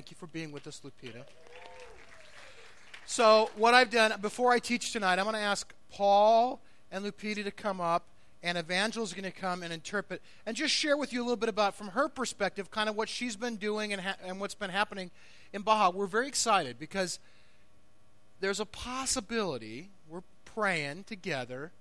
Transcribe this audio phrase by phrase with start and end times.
[0.00, 1.24] Thank you for being with us, Lupita.
[3.04, 6.58] So, what I've done before I teach tonight, I'm going to ask Paul
[6.90, 8.04] and Lupita to come up,
[8.42, 11.36] and Evangel is going to come and interpret and just share with you a little
[11.36, 14.54] bit about, from her perspective, kind of what she's been doing and, ha- and what's
[14.54, 15.10] been happening
[15.52, 15.90] in Baja.
[15.90, 17.18] We're very excited because
[18.40, 21.72] there's a possibility, we're praying together,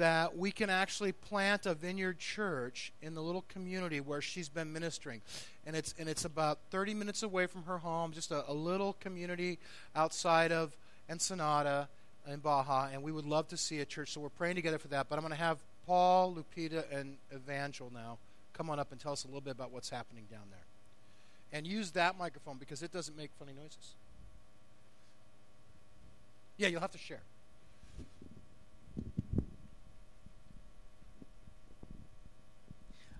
[0.00, 4.72] that we can actually plant a vineyard church in the little community where she's been
[4.72, 5.20] ministering.
[5.66, 8.94] And it's, and it's about 30 minutes away from her home, just a, a little
[8.94, 9.58] community
[9.94, 10.74] outside of
[11.10, 11.86] Ensenada
[12.26, 12.88] in Baja.
[12.90, 14.12] And we would love to see a church.
[14.12, 15.10] So we're praying together for that.
[15.10, 18.16] But I'm going to have Paul, Lupita, and Evangel now
[18.54, 20.64] come on up and tell us a little bit about what's happening down there.
[21.52, 23.92] And use that microphone because it doesn't make funny noises.
[26.56, 27.20] Yeah, you'll have to share.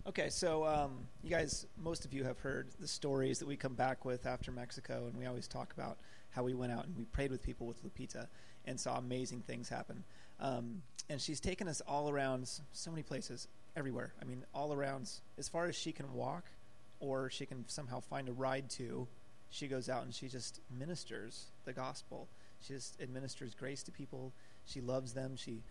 [0.06, 3.74] Okay, so um, you guys, most of you have heard the stories that we come
[3.74, 5.98] back with after Mexico, and we always talk about
[6.30, 8.26] how we went out and we prayed with people with Lupita
[8.64, 10.02] and saw amazing things happen.
[10.40, 10.80] Um,
[11.10, 14.14] and she's taken us all around so many places, everywhere.
[14.22, 16.44] I mean, all around, as far as she can walk
[16.98, 19.06] or she can somehow find a ride to,
[19.50, 22.26] she goes out and she just ministers the gospel.
[22.62, 24.32] She just administers grace to people.
[24.64, 25.36] She loves them.
[25.36, 25.62] She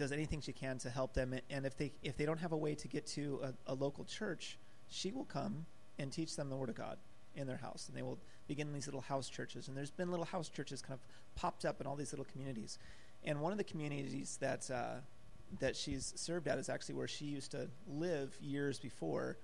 [0.00, 1.34] does anything she can to help them.
[1.48, 4.04] And if they if they don't have a way to get to a, a local
[4.04, 5.66] church, she will come
[5.98, 6.98] and teach them the Word of God
[7.36, 9.68] in their house, and they will begin these little house churches.
[9.68, 11.00] And there's been little house churches kind of
[11.36, 12.78] popped up in all these little communities.
[13.22, 14.96] And one of the communities that uh,
[15.60, 19.36] that she's served at is actually where she used to live years before,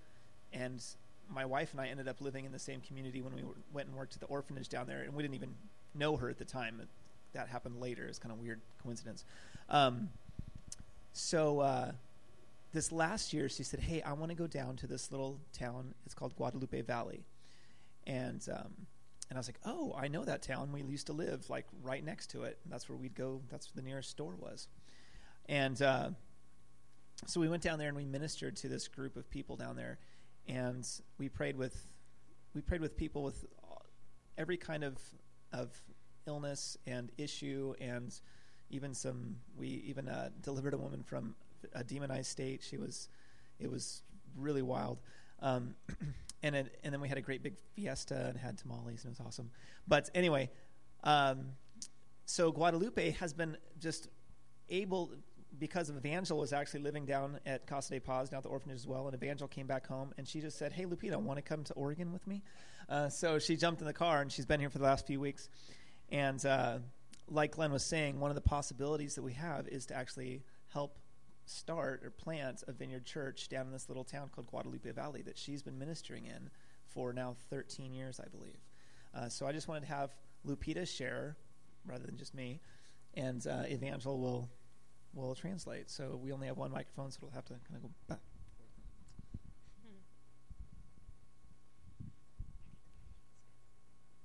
[0.52, 0.82] and
[1.28, 3.96] my wife and I ended up living in the same community when we went and
[3.96, 5.54] worked at the orphanage down there, and we didn't even
[5.94, 6.80] know her at the time.
[7.32, 8.06] That happened later.
[8.06, 9.24] It's kind of weird coincidence.
[9.68, 10.08] Um,
[11.16, 11.92] so uh,
[12.74, 15.94] this last year, she said, "Hey, I want to go down to this little town.
[16.04, 17.24] It's called Guadalupe Valley,"
[18.06, 18.86] and um,
[19.30, 20.72] and I was like, "Oh, I know that town.
[20.72, 22.58] We used to live like right next to it.
[22.66, 23.40] That's where we'd go.
[23.50, 24.68] That's where the nearest store was."
[25.48, 26.10] And uh,
[27.24, 29.98] so we went down there and we ministered to this group of people down there,
[30.46, 31.92] and we prayed with
[32.54, 33.46] we prayed with people with
[34.36, 34.98] every kind of
[35.50, 35.80] of
[36.26, 38.20] illness and issue and
[38.70, 41.34] even some we even uh, delivered a woman from
[41.74, 42.62] a demonized state.
[42.62, 43.08] She was
[43.58, 44.02] it was
[44.36, 44.98] really wild.
[45.40, 45.74] Um,
[46.42, 49.18] and it, and then we had a great big fiesta and had tamales and it
[49.18, 49.50] was awesome.
[49.86, 50.50] But anyway,
[51.04, 51.52] um,
[52.24, 54.08] so Guadalupe has been just
[54.68, 55.12] able
[55.58, 58.86] because Evangel was actually living down at Casa de Paz, down at the orphanage as
[58.86, 61.64] well, and Evangel came back home and she just said, "Hey, Lupita, want to come
[61.64, 62.42] to Oregon with me?"
[62.88, 65.20] Uh, so she jumped in the car and she's been here for the last few
[65.20, 65.48] weeks,
[66.10, 66.78] and uh,
[67.28, 70.98] like Glenn was saying, one of the possibilities that we have is to actually help
[71.46, 75.38] start or plant a vineyard church down in this little town called Guadalupe Valley that
[75.38, 76.50] she's been ministering in
[76.86, 78.58] for now 13 years, I believe.
[79.14, 80.14] Uh, so I just wanted to have
[80.46, 81.36] Lupita share
[81.86, 82.60] rather than just me,
[83.14, 84.48] and uh, Evangel will
[85.14, 85.90] will translate.
[85.90, 88.18] So we only have one microphone, so we'll have to kind of go back.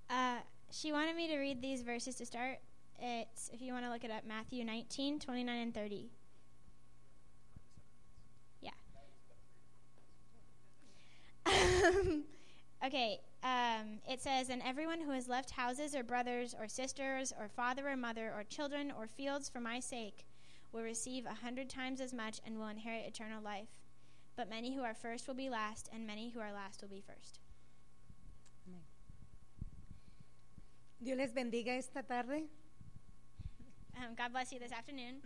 [0.10, 2.60] Uh, she wanted me to read these verses to start.
[3.04, 6.12] It's, if you want to look it up, Matthew 19, 29, and 30.
[8.62, 8.70] Yeah.
[12.86, 17.48] okay, um, it says, And everyone who has left houses or brothers or sisters or
[17.48, 20.28] father or mother or children or fields for my sake
[20.72, 23.70] will receive a hundred times as much and will inherit eternal life.
[24.38, 27.02] But many who are first will be last, and many who are last will be
[27.02, 27.40] first.
[31.04, 32.44] Dios les bendiga esta tarde.
[33.98, 35.22] Um, God bless you this afternoon.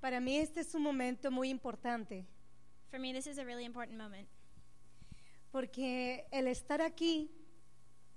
[0.00, 2.26] Para mí este es un momento muy importante
[2.90, 4.28] For me, this is a really important moment
[5.52, 7.30] porque el estar aquí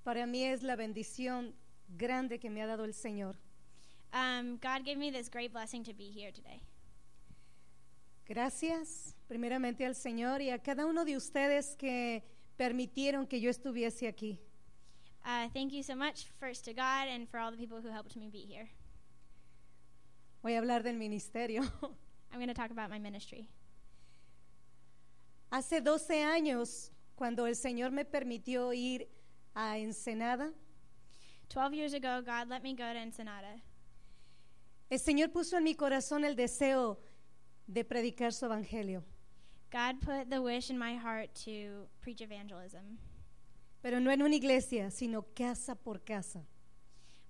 [0.04, 1.54] para mí es la bendición
[1.90, 3.36] grande que me ha dado el Señor.
[4.14, 6.62] Um, God gave me this great blessing to be here today.
[8.26, 12.24] Gracias primeramente al Señor y a cada uno de ustedes que
[12.58, 14.40] permitieron que yo estuviese aquí.
[15.26, 18.16] Uh, thank you so much, first to God, and for all the people who helped
[18.16, 18.70] me be here.
[20.46, 21.64] Voy a hablar del ministerio.
[22.32, 23.50] I'm going to talk about my ministry.
[25.52, 29.08] Hace 12 años, cuando el Señor me permitió ir
[29.56, 30.52] a Ensenada,
[31.50, 33.60] 12 years ago, God let me go to Ensenada.
[34.92, 37.00] el Señor puso en mi corazón el deseo
[37.68, 39.02] de predicar su evangelio.
[39.72, 43.00] God put the wish in my heart to preach evangelism,
[43.82, 46.46] Pero no en una iglesia, sino casa por casa.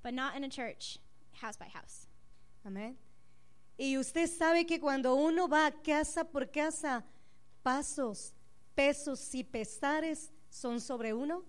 [0.04, 1.00] but not in a church,
[1.32, 2.08] house by house.
[2.66, 2.98] Amén.
[3.78, 7.04] Y usted sabe que cuando uno va casa por casa,
[7.64, 8.34] pasos,
[8.74, 11.44] pesos y pesares son sobre uno.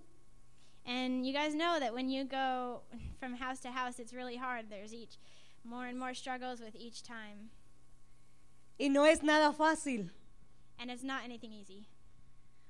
[0.84, 2.82] And you guys know that when you go
[3.18, 4.68] from house to house, it's really hard.
[4.68, 5.18] There's each
[5.64, 7.50] more and more struggles with each time.
[8.78, 10.10] Y no es nada fácil,
[10.78, 11.86] And it's not anything easy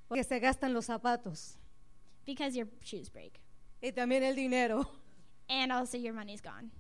[0.08, 1.56] porque se gastan los zapatos
[2.24, 3.40] because your shoes break.
[3.82, 4.86] y también el dinero.
[5.48, 6.70] And also your money's gone.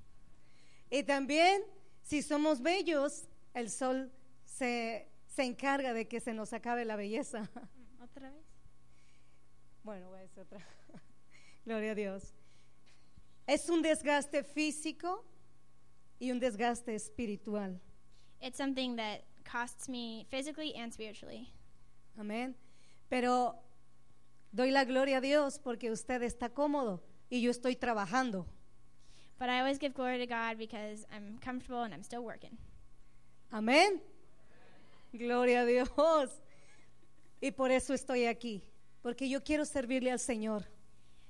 [0.90, 1.62] Y también,
[2.02, 4.12] si somos bellos, el sol
[4.44, 7.50] se, se encarga de que se nos acabe la belleza.
[8.02, 8.44] Otra vez?
[9.82, 10.66] Bueno, voy a decir otra.
[11.64, 12.34] Gloria a Dios.
[13.46, 15.24] Es un desgaste físico
[16.18, 17.80] y un desgaste espiritual.
[18.40, 21.52] It's something that costs me physically and spiritually.
[22.18, 22.56] Amén.
[23.08, 23.62] Pero
[24.52, 28.46] doy la gloria a Dios porque usted está cómodo y yo estoy trabajando.
[29.38, 32.56] But I always give glory to God because I'm comfortable and I'm still working.
[33.52, 34.00] Amén.
[35.16, 36.40] Gloria a Dios.
[37.40, 38.62] Y por eso estoy aquí,
[39.02, 40.64] porque yo quiero servirle al Señor.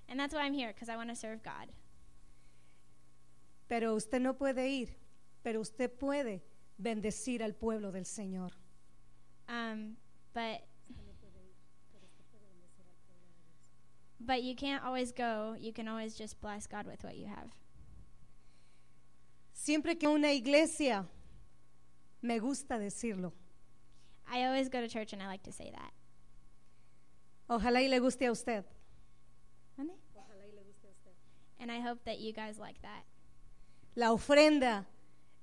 [0.09, 1.69] And that's why I'm here, because I want to serve God.
[3.69, 4.91] Pero usted no puede ir,
[5.43, 6.43] pero usted puede
[6.81, 8.53] bendecir al pueblo del Señor.
[9.49, 9.97] Um,
[10.33, 10.63] but
[14.21, 15.57] but you can't always go.
[15.59, 17.51] You can always just bless God with what you have.
[19.67, 21.05] Siempre que una iglesia,
[22.23, 23.33] me gusta decirlo,
[24.33, 25.93] I always go to church and I like to say that.
[27.49, 28.65] ojalá y le guste a usted.
[31.59, 33.03] And I hope that you guys like that.
[33.97, 34.87] La ofrenda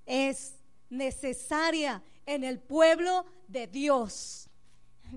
[0.08, 0.54] es
[0.90, 4.48] necesaria en el pueblo de Dios.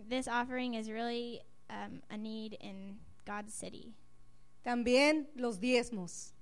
[0.08, 3.94] This offering is really um, a need in God's city.
[4.64, 6.32] También los diezmos.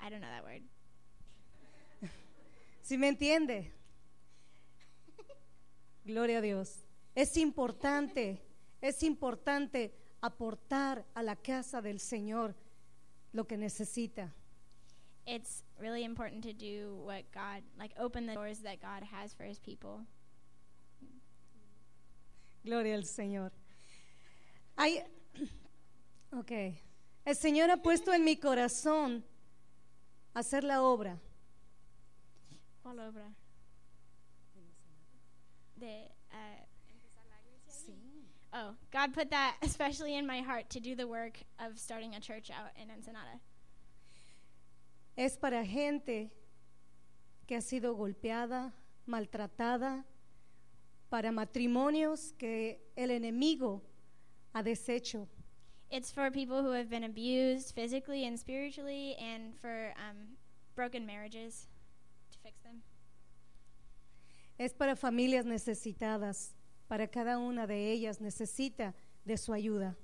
[0.00, 0.62] I don't know that word.
[2.82, 3.72] ¿Sí me entiende?
[6.04, 6.84] Gloria a Dios.
[7.14, 8.40] Es importante,
[8.80, 12.54] es importante aportar a la casa del Señor
[13.32, 14.32] lo que necesita.
[15.26, 19.44] It's really important to do what God, like open the doors that God has for
[19.44, 20.06] his people.
[22.64, 23.50] Gloria al Señor.
[24.76, 25.02] Hay,
[26.32, 26.52] ok.
[27.24, 29.24] El Señor ha puesto en mi corazón
[30.36, 31.18] hacer la obra.
[32.82, 33.34] ¿Cuál obra?
[35.76, 36.66] De, uh,
[38.52, 42.20] Oh, God put that especially in my heart to do the work of starting a
[42.20, 43.38] church out in Ensenada.
[45.14, 46.30] Es para gente
[47.46, 48.72] que ha sido golpeada,
[49.06, 50.04] maltratada,
[51.10, 53.82] para matrimonios que el enemigo
[54.54, 55.28] ha deshecho.
[55.90, 60.36] It's for people who have been abused physically and spiritually, and for um,
[60.74, 61.68] broken marriages
[62.32, 62.82] to fix them.
[64.58, 66.54] Es para familias necesitadas,
[66.88, 68.94] para cada una de ellas necesita
[69.24, 69.96] de su ayuda.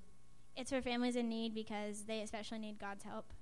[0.57, 3.33] It's for families in need because they especially need God's help.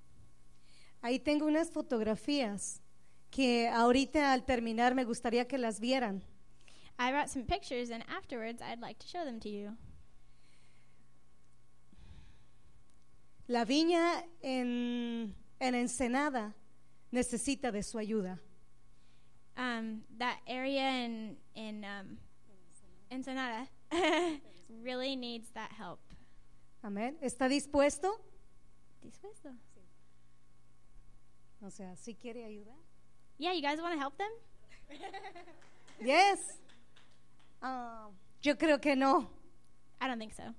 [1.03, 2.81] Ahí tengo unas fotografías
[3.31, 6.23] que ahorita al terminar me gustaría que las vieran.
[6.99, 9.77] I brought some pictures, and afterwards, I'd like to show them to you.
[13.51, 16.55] La viña en, en Ensenada
[17.11, 18.41] necesita de su ayuda.
[19.57, 22.17] Um, that area in in um,
[23.11, 23.67] Ensenada
[24.85, 25.99] really needs that help.
[26.85, 27.19] Amén.
[27.21, 28.21] ¿Está dispuesto?
[29.03, 29.51] Dispuesto.
[31.61, 32.79] O sea, ¿sí quiere ayudar?
[33.37, 34.31] Yeah, you guys want to help them?
[36.01, 36.39] Yes.
[37.61, 38.11] Ah,
[38.43, 39.29] yo creo que no.
[40.01, 40.55] I don't think so.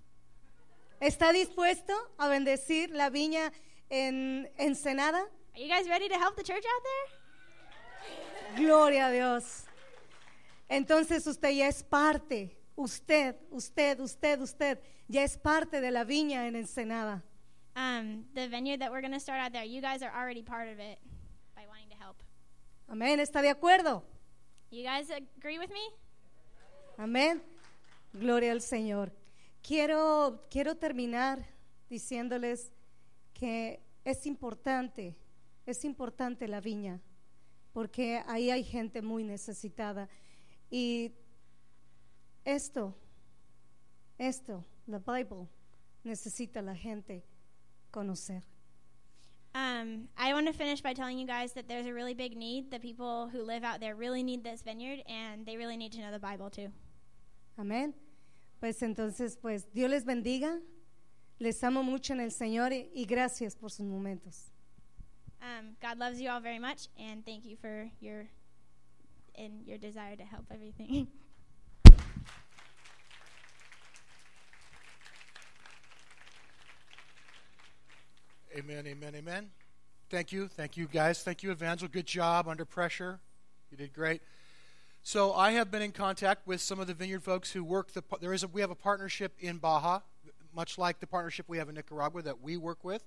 [1.01, 3.51] ¿Está dispuesto a bendecir la viña
[3.89, 5.27] en Ensenada?
[5.55, 8.63] Are you guys ready to help the church out there?
[8.63, 9.65] Gloria a Dios.
[10.69, 16.47] Entonces usted ya es parte, usted, usted, usted, usted, ya es parte de la viña
[16.47, 17.23] en Ensenada.
[17.75, 20.67] Um, the vineyard that we're going to start out there, you guys are already part
[20.67, 20.99] of it
[21.55, 22.17] by wanting to help.
[22.87, 24.03] Amén, ¿está de acuerdo?
[24.69, 25.81] You guys agree with me?
[26.99, 27.41] Amén.
[28.13, 29.11] Gloria al Señor.
[29.61, 31.45] Quiero, quiero terminar
[31.89, 32.71] diciéndoles
[33.33, 35.15] que es importante,
[35.65, 36.99] es importante la viña,
[37.73, 40.09] porque ahí hay gente muy necesitada.
[40.69, 41.13] Y
[42.43, 42.95] esto,
[44.17, 45.47] esto, la Bible,
[46.03, 47.23] necesita la gente
[47.91, 48.43] conocer.
[49.53, 52.71] Um, I want to finish by telling you guys that there's a really big need.
[52.71, 55.99] The people who live out there really need this vineyard, and they really need to
[55.99, 56.71] know the Bible too.
[57.59, 57.93] Amén.
[58.61, 60.57] Pues entonces, pues Dios les bendiga.
[61.39, 64.51] Les amo mucho en el Señor y, y gracias por sus momentos.
[65.41, 68.29] Um, God loves you all very much, and thank you for your
[69.35, 71.07] and your desire to help everything.
[78.55, 79.49] Amen, amen, amen.
[80.09, 80.49] Thank you.
[80.49, 81.23] Thank you, guys.
[81.23, 81.87] Thank you, Evangel.
[81.87, 83.21] Good job under pressure.
[83.71, 84.21] You did great.
[85.03, 88.03] So I have been in contact with some of the vineyard folks who work the
[88.19, 90.01] there is a, we have a partnership in Baja,
[90.53, 93.03] much like the partnership we have in Nicaragua that we work with.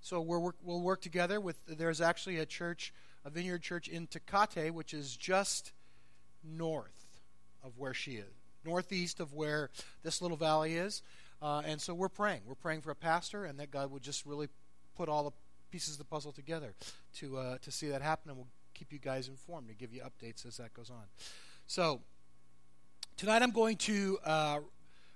[0.00, 2.92] So we're, we'll work together with there's actually a church,
[3.24, 5.70] a vineyard church in Tecate, which is just
[6.42, 7.06] north
[7.62, 8.34] of where she is,
[8.64, 9.70] northeast of where
[10.02, 11.02] this little valley is.
[11.40, 12.40] Uh, and so we're praying.
[12.44, 14.48] We're praying for a pastor, and that God would just really
[14.96, 15.32] put all the
[15.70, 16.74] pieces of the puzzle together
[17.18, 18.30] to uh, to see that happen.
[18.30, 21.04] And we'll keep you guys informed to give you updates as that goes on.
[21.66, 22.02] So
[23.16, 24.58] tonight I'm going to uh,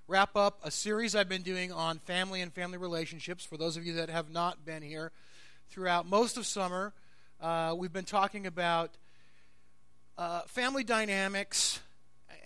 [0.09, 3.45] wrap up a series I've been doing on family and family relationships.
[3.45, 5.13] For those of you that have not been here
[5.69, 6.95] throughout most of summer,
[7.39, 8.93] uh, we've been talking about
[10.17, 11.81] uh, family dynamics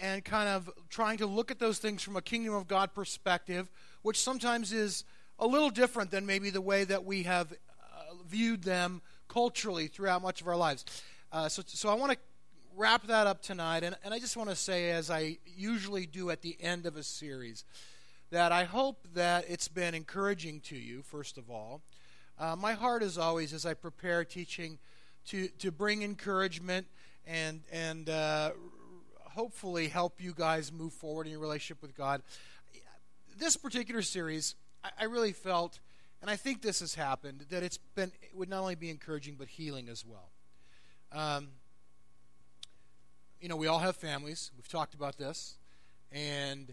[0.01, 3.71] and kind of trying to look at those things from a kingdom of God perspective,
[4.03, 5.05] which sometimes is
[5.39, 9.01] a little different than maybe the way that we have uh, viewed them
[9.35, 10.85] culturally throughout much of our lives.
[11.33, 12.19] Uh, so, so I want to
[12.77, 16.31] wrap that up tonight, and, and I just want to say, as I usually do
[16.31, 17.65] at the end of a series,
[18.31, 21.83] that I hope that it's been encouraging to you, first of all.
[22.39, 24.79] Uh, my heart is always, as I prepare teaching,
[25.27, 26.87] to, to bring encouragement
[27.27, 28.53] and, and uh,
[29.33, 32.23] hopefully help you guys move forward in your relationship with God.
[33.37, 35.81] This particular series, I, I really felt,
[36.25, 39.35] and I think this has happened, that it's been it would not only be encouraging
[39.39, 40.31] but healing as well.
[41.13, 41.49] Um,
[43.43, 44.51] you know, we all have families.
[44.57, 45.59] We've talked about this,
[46.11, 46.73] and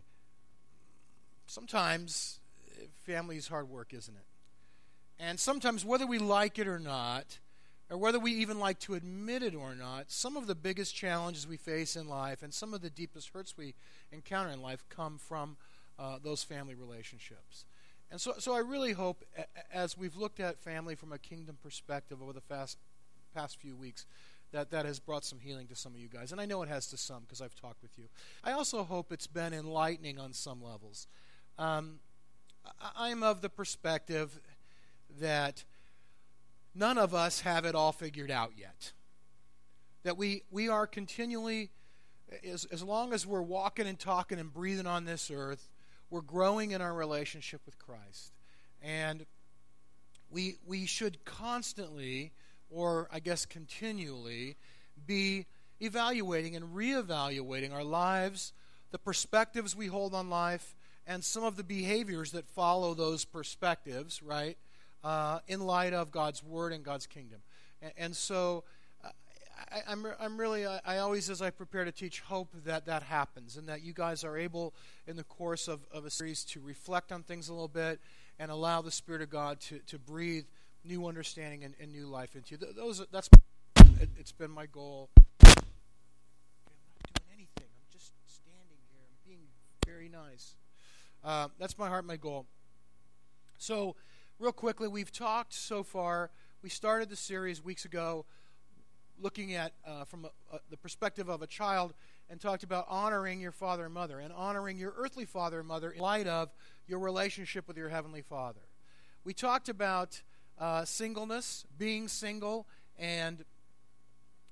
[1.48, 2.40] sometimes
[2.80, 4.24] eh, family is hard work, isn't it?
[5.20, 7.40] And sometimes, whether we like it or not,
[7.90, 11.46] or whether we even like to admit it or not, some of the biggest challenges
[11.46, 13.76] we face in life and some of the deepest hurts we
[14.14, 15.58] encounter in life come from
[16.00, 17.66] uh, those family relationships.
[18.12, 19.24] And so, so I really hope,
[19.74, 22.78] as we've looked at family from a kingdom perspective over the past,
[23.34, 24.06] past few weeks,
[24.52, 26.34] that that has brought some healing to some of you guys.
[26.34, 28.10] And I know it has to some because I've talked with you.
[28.44, 31.08] I also hope it's been enlightening on some levels.
[31.58, 32.00] Um,
[32.98, 34.42] I'm of the perspective
[35.20, 35.64] that
[36.76, 38.92] none of us have it all figured out yet.
[40.04, 41.70] That we, we are continually,
[42.46, 45.70] as, as long as we're walking and talking and breathing on this earth,
[46.12, 48.34] we're growing in our relationship with Christ.
[48.84, 49.26] And
[50.30, 52.32] we, we should constantly,
[52.70, 54.58] or I guess continually,
[55.08, 55.48] be
[55.80, 58.54] evaluating and reevaluating our lives,
[58.92, 60.76] the perspectives we hold on life,
[61.08, 64.58] and some of the behaviors that follow those perspectives, right?
[65.04, 67.42] uh, in light of God's word and God's kingdom.
[67.82, 68.64] And, and so
[69.72, 72.86] I, am I'm, I'm really, I, I, always, as I prepare to teach, hope that
[72.86, 74.74] that happens and that you guys are able,
[75.08, 78.00] in the course of, of a series, to reflect on things a little bit
[78.40, 80.46] and allow the Spirit of God to, to breathe
[80.84, 82.74] new understanding and, and new life into you.
[82.76, 83.30] Those, that's,
[84.00, 85.10] it, it's been my goal.
[85.16, 85.66] I'm not
[87.14, 87.70] doing anything.
[87.70, 89.02] I'm just standing here.
[89.04, 89.48] I'm being
[89.86, 90.56] very nice.
[91.24, 92.46] Uh, that's my heart, my goal.
[93.58, 93.96] So,
[94.40, 96.32] real quickly, we've talked so far.
[96.64, 98.26] We started the series weeks ago
[99.22, 101.94] looking at uh, from a, a, the perspective of a child
[102.30, 105.92] and talked about honoring your father and mother and honoring your earthly father and mother
[105.92, 106.50] in light of
[106.88, 108.62] your relationship with your heavenly father.
[109.24, 110.22] We talked about
[110.58, 113.44] uh, singleness, being single, and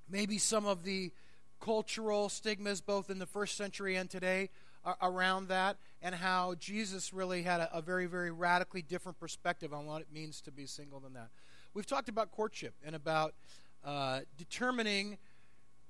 [0.10, 1.12] maybe some of the
[1.60, 4.50] cultural stigmas both in the first century and today
[5.02, 9.86] around that and how Jesus really had a, a, very, very radically different perspective on
[9.86, 11.30] what it means to be single than that.
[11.74, 13.34] We've talked about courtship and about
[13.84, 15.18] uh, determining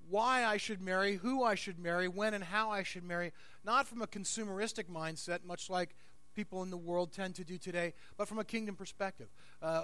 [0.10, 3.32] why I should marry, who I should marry, when and how I should marry,
[3.64, 5.96] not from a consumeristic mindset, much like
[6.36, 9.28] people in the world tend to do today, but from a kingdom perspective.
[9.62, 9.84] Uh,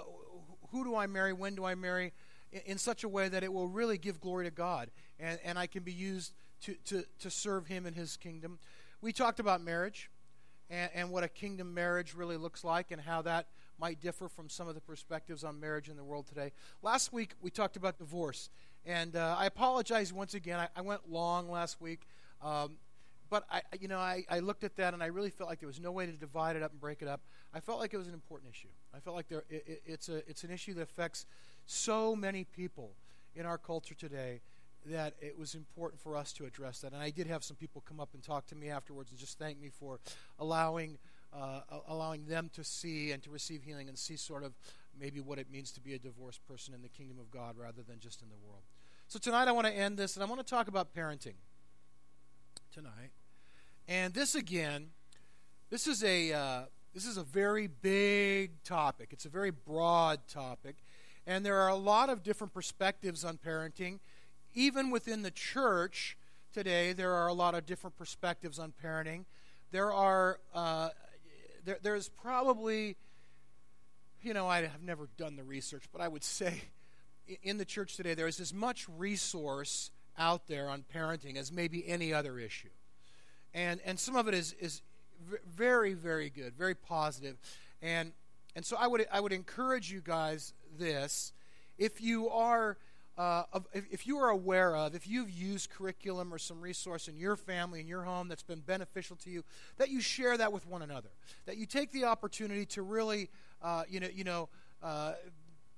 [0.70, 1.32] who do I marry?
[1.32, 2.12] When do I marry?
[2.64, 5.66] In, such a way that it will really give glory to God and, and I
[5.66, 6.32] can be used
[6.62, 8.58] to, to, to serve Him in His kingdom.
[9.02, 10.10] We talked about marriage
[10.70, 13.48] and, and what a kingdom marriage really looks like and how that
[13.78, 16.52] might differ from some of the perspectives on marriage in the world today.
[16.82, 18.50] Last week, we talked about divorce.
[18.84, 20.60] And uh, I apologize once again.
[20.60, 22.06] I, I went long last week.
[22.42, 22.76] Um,
[23.28, 25.66] but I, you know, I, I looked at that and I really felt like there
[25.66, 27.20] was no way to divide it up and break it up.
[27.52, 28.68] I felt like it was an important issue.
[28.94, 31.26] I felt like there, it, it's a it's an issue that affects
[31.66, 32.92] so many people
[33.34, 34.40] in our culture today
[34.86, 36.92] that it was important for us to address that.
[36.92, 39.38] And I did have some people come up and talk to me afterwards and just
[39.38, 39.98] thank me for
[40.38, 40.98] allowing
[41.36, 44.54] uh, allowing them to see and to receive healing and see sort of
[44.98, 47.82] maybe what it means to be a divorced person in the kingdom of God rather
[47.82, 48.62] than just in the world.
[49.08, 51.34] So tonight I want to end this and I want to talk about parenting
[52.72, 53.10] tonight.
[53.86, 54.88] And this again,
[55.70, 56.62] this is a uh,
[56.94, 59.08] this is a very big topic.
[59.12, 60.76] It's a very broad topic.
[61.26, 63.98] And there are a lot of different perspectives on parenting.
[64.54, 66.16] Even within the church
[66.54, 69.24] today, there are a lot of different perspectives on parenting.
[69.72, 70.90] There are, uh,
[71.66, 72.96] there, there's probably,
[74.22, 76.62] you know, I have never done the research, but I would say
[77.42, 81.86] in the church today, there is as much resource out there on parenting as maybe
[81.86, 82.70] any other issue.
[83.52, 84.80] And, and some of it is, is
[85.46, 87.36] very, very good, very positive.
[87.82, 88.12] And,
[88.54, 91.32] and so I would, I would encourage you guys this.
[91.78, 92.78] If you are
[93.18, 97.34] uh, if, you are aware of, if you've used curriculum or some resource in your
[97.34, 99.42] family, in your home that's been beneficial to you,
[99.78, 101.08] that you share that with one another.
[101.46, 103.30] That you take the opportunity to really,
[103.62, 104.48] uh, you know, you know,
[104.82, 105.12] uh,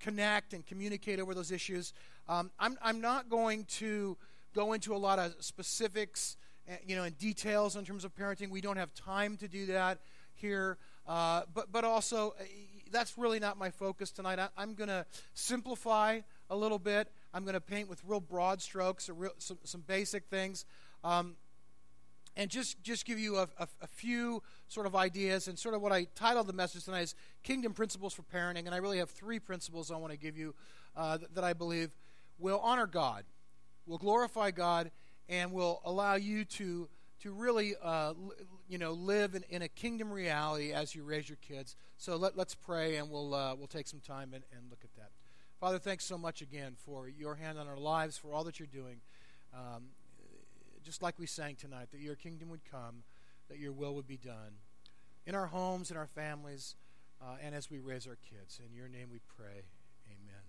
[0.00, 1.92] connect and communicate over those issues.
[2.28, 4.16] Um, I'm, I'm not going to
[4.54, 6.36] go into a lot of specifics,
[6.68, 8.50] eh, you know, and details in terms of parenting.
[8.50, 9.98] We don't have time to do that
[10.34, 10.78] here.
[11.06, 12.44] Uh, but, but also, eh,
[12.90, 14.38] that's really not my focus tonight.
[14.38, 17.10] I, am going to simplify a little bit.
[17.38, 20.64] I'm going to paint with real broad strokes, real, some, some basic things.
[21.04, 21.36] Um,
[22.36, 25.46] and just, just give you a, a, a, few sort of ideas.
[25.46, 27.14] And sort of what I titled the message tonight is
[27.44, 28.66] Kingdom Principles for Parenting.
[28.66, 30.52] And I really have three principles I want to give you
[30.96, 31.92] uh, that, that I believe
[32.40, 33.22] will honor God,
[33.86, 34.90] will glorify God,
[35.28, 36.88] and will allow you to,
[37.20, 38.14] to really uh,
[38.68, 41.76] you know, live in, in a kingdom reality as you raise your kids.
[41.98, 44.92] So let, let's pray, and we'll, uh, we'll take some time and, and look at
[44.96, 45.10] that.
[45.60, 48.68] Father, thanks so much again for your hand on our lives, for all that you're
[48.72, 49.00] doing.
[49.52, 49.86] Um,
[50.84, 53.02] just like we sang tonight, that your kingdom would come,
[53.48, 54.60] that your will would be done
[55.26, 56.76] in our homes, in our families,
[57.20, 58.60] uh, and as we raise our kids.
[58.64, 59.64] In your name we pray.
[60.06, 60.42] Amen.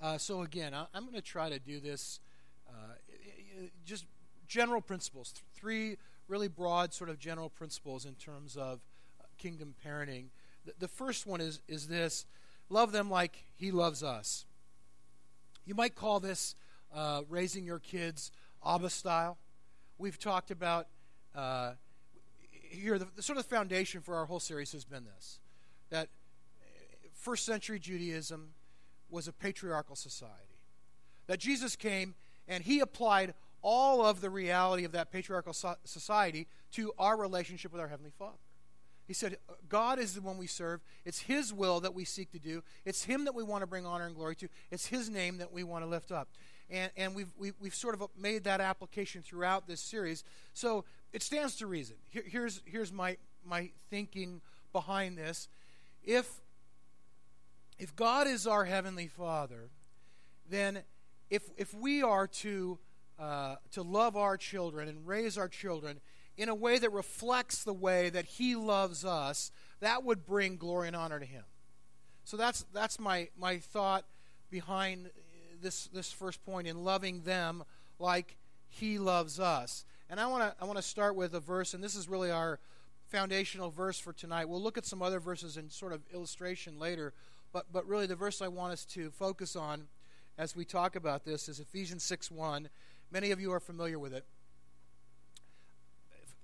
[0.00, 2.20] Uh, so, again, I, am going to try to do this
[2.66, 2.94] uh,
[3.84, 4.06] just
[4.48, 8.80] general principles, th- three really broad, sort of general principles in terms of
[9.20, 10.28] uh, kingdom parenting.
[10.64, 12.24] The, the first one is, is this
[12.68, 14.46] love them like he loves us.
[15.64, 16.54] You might call this
[16.94, 18.30] uh, raising your kids
[18.64, 19.38] Abba style.
[19.98, 20.88] We've talked about
[21.34, 21.72] uh,
[22.50, 25.38] here the, the, sort of foundation for our whole series has been this
[25.90, 26.08] that
[27.12, 28.50] first century Judaism
[29.10, 30.58] was a patriarchal society.
[31.26, 32.14] That Jesus came
[32.48, 37.72] and he applied all of the reality of that patriarchal so- society to our relationship
[37.72, 38.36] with our Heavenly Father.
[39.06, 39.36] He said,
[39.68, 40.80] God is the one we serve.
[41.04, 42.62] It's His will that we seek to do.
[42.84, 44.48] It's Him that we want to bring honor and glory to.
[44.70, 46.28] It's His name that we want to lift up.
[46.70, 50.24] And, and we've, we, have we have sort of made that application throughout this series.
[50.54, 51.96] So it stands to reason.
[52.08, 54.40] Here, here's here's my, my thinking
[54.72, 55.48] behind this.
[56.02, 56.40] If,
[57.78, 59.68] if God is our Heavenly Father,
[60.48, 60.82] then
[61.30, 62.78] if, if we are to,
[63.18, 66.00] uh, to love our children and raise our children
[66.36, 70.88] in a way that reflects the way that He loves us, that would bring glory
[70.88, 71.44] and honor to Him.
[72.24, 74.04] So that's, that's my, my thought
[74.50, 75.10] behind
[75.60, 77.64] this, this first point in loving them
[77.98, 78.36] like
[78.68, 79.84] he loves us.
[80.10, 82.30] And I want to I want to start with a verse, and this is really
[82.30, 82.58] our
[83.06, 84.48] foundational verse for tonight.
[84.48, 87.14] We'll look at some other verses in sort of illustration later,
[87.52, 89.84] but but really the verse I want us to focus on
[90.36, 92.68] as we talk about this is Ephesians 6 1.
[93.10, 94.24] Many of you are familiar with it.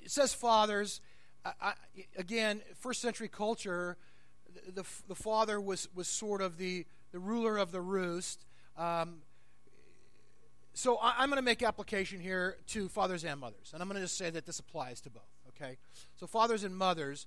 [0.03, 1.01] It says, Fathers,
[1.45, 1.73] I, I,
[2.17, 3.97] again, first century culture,
[4.67, 8.45] the, the, the father was, was sort of the, the ruler of the roost.
[8.77, 9.23] Um,
[10.73, 14.01] so I, am going to make application here to fathers and mothers, and I'm going
[14.01, 15.23] to just say that this applies to both.
[15.49, 15.77] Okay,
[16.17, 17.27] so fathers and mothers,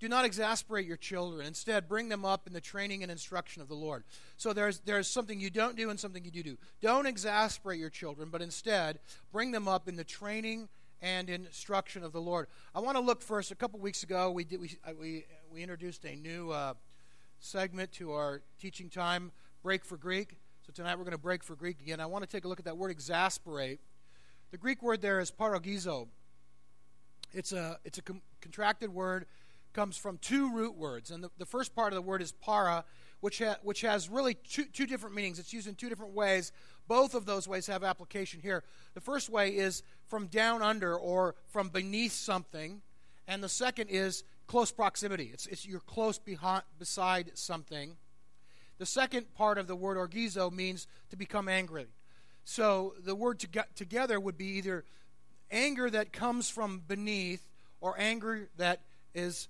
[0.00, 1.46] do not exasperate your children.
[1.46, 4.04] Instead, bring them up in the training and instruction of the Lord.
[4.36, 6.58] So there's there's something you don't do and something you do do.
[6.80, 8.98] Don't exasperate your children, but instead
[9.32, 10.68] bring them up in the training
[11.00, 12.48] and instruction of the Lord.
[12.74, 13.50] I want to look first.
[13.50, 16.74] A couple weeks ago, we did we uh, we we introduced a new uh,
[17.38, 19.32] segment to our teaching time,
[19.62, 20.36] break for Greek.
[20.66, 21.98] So tonight we're going to break for Greek again.
[21.98, 23.80] I want to take a look at that word exasperate.
[24.50, 26.08] The Greek word there is parorgizo.
[27.32, 29.26] It's a, it's a com- contracted word,
[29.72, 31.10] comes from two root words.
[31.10, 32.84] And the, the first part of the word is para,
[33.20, 35.38] which, ha- which has really two, two different meanings.
[35.38, 36.52] It's used in two different ways.
[36.86, 38.64] Both of those ways have application here.
[38.94, 42.82] The first way is from down under or from beneath something.
[43.26, 45.30] And the second is close proximity.
[45.32, 47.96] It's, it's you're close behind, beside something.
[48.78, 51.86] The second part of the word orgizo means to become angry.
[52.44, 54.84] So the word to together would be either
[55.50, 57.46] anger that comes from beneath
[57.80, 58.80] or anger that
[59.14, 59.48] is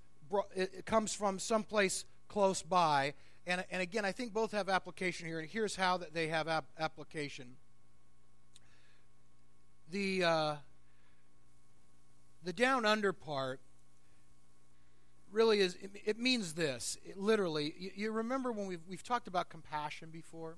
[0.54, 3.14] it comes from someplace close by.
[3.46, 6.48] And, and again, I think both have application here, and here's how that they have
[6.48, 7.56] ap- application.
[9.90, 10.56] The uh,
[12.42, 13.60] the down under part
[15.30, 16.96] really is, it, it means this.
[17.04, 20.56] It literally, you, you remember when we've, we've talked about compassion before?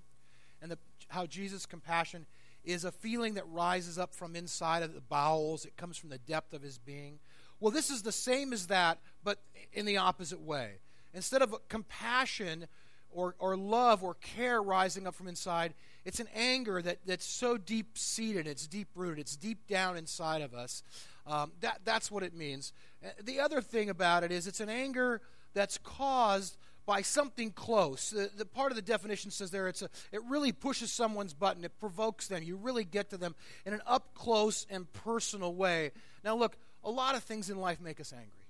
[0.63, 2.27] And the, how Jesus' compassion
[2.63, 6.19] is a feeling that rises up from inside of the bowels, it comes from the
[6.19, 7.19] depth of his being.
[7.59, 9.39] Well, this is the same as that, but
[9.73, 10.75] in the opposite way.
[11.13, 12.69] Instead of compassion
[13.11, 17.57] or, or love or care rising up from inside, it's an anger that, that's so
[17.57, 20.83] deep seated, it's deep rooted, it's deep down inside of us.
[21.27, 22.73] Um, that, that's what it means.
[23.05, 25.21] Uh, the other thing about it is it's an anger
[25.53, 28.11] that's caused by something close.
[28.11, 31.65] The, the, part of the definition says there it's a, it really pushes someone's button,
[31.65, 32.43] it provokes them.
[32.43, 33.35] You really get to them
[33.67, 35.93] in an up close and personal way.
[36.25, 38.47] Now, look, a lot of things in life make us angry.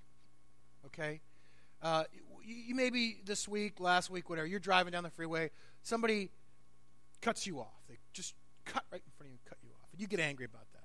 [0.87, 1.21] Okay?
[1.81, 2.05] Uh,
[2.43, 5.51] you, you maybe this week, last week, whatever, you're driving down the freeway,
[5.83, 6.29] somebody
[7.21, 7.81] cuts you off.
[7.87, 9.87] They just cut right in front of you and cut you off.
[9.91, 10.83] And you get angry about that.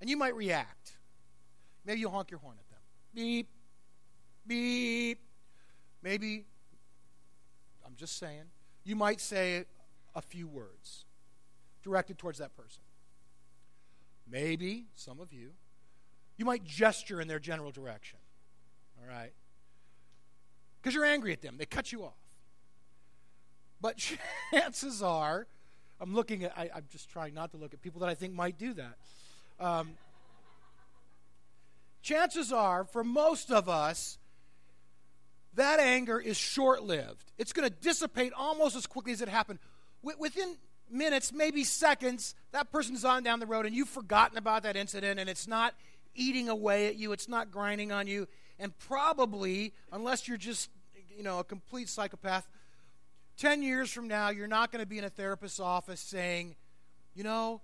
[0.00, 0.92] And you might react.
[1.84, 2.80] Maybe you honk your horn at them.
[3.14, 3.48] Beep,
[4.46, 5.18] beep.
[6.02, 6.44] Maybe,
[7.86, 8.44] I'm just saying,
[8.84, 9.64] you might say
[10.14, 11.04] a few words
[11.82, 12.82] directed towards that person.
[14.28, 15.50] Maybe, some of you,
[16.36, 18.18] you might gesture in their general direction.
[19.00, 19.32] All right?
[20.80, 21.56] Because you're angry at them.
[21.58, 22.21] They cut you off.
[23.82, 23.96] But
[24.52, 25.46] chances are,
[26.00, 28.32] I'm looking at, I, am just trying not to look at people that I think
[28.32, 28.96] might do that.
[29.60, 29.90] Um,
[32.00, 34.18] chances are, for most of us,
[35.54, 37.32] that anger is short lived.
[37.36, 39.58] It's going to dissipate almost as quickly as it happened.
[40.02, 40.56] within
[40.90, 45.18] minutes, maybe seconds, that person's on down the road and you've forgotten about that incident
[45.18, 45.74] and it's not
[46.14, 48.28] eating away at you, it's not grinding on you.
[48.58, 50.70] And probably, unless you're just,
[51.16, 52.46] you know, a complete psychopath,
[53.42, 56.54] 10 years from now, you're not going to be in a therapist's office saying,
[57.12, 57.60] you know,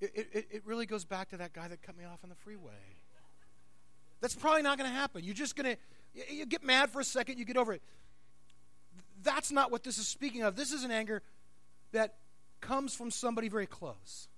[0.00, 2.34] it, it, it really goes back to that guy that cut me off on the
[2.34, 2.72] freeway.
[4.22, 5.22] That's probably not going to happen.
[5.22, 7.82] You're just going to, you get mad for a second, you get over it.
[9.22, 10.56] That's not what this is speaking of.
[10.56, 11.20] This is an anger
[11.92, 12.14] that
[12.62, 14.28] comes from somebody very close.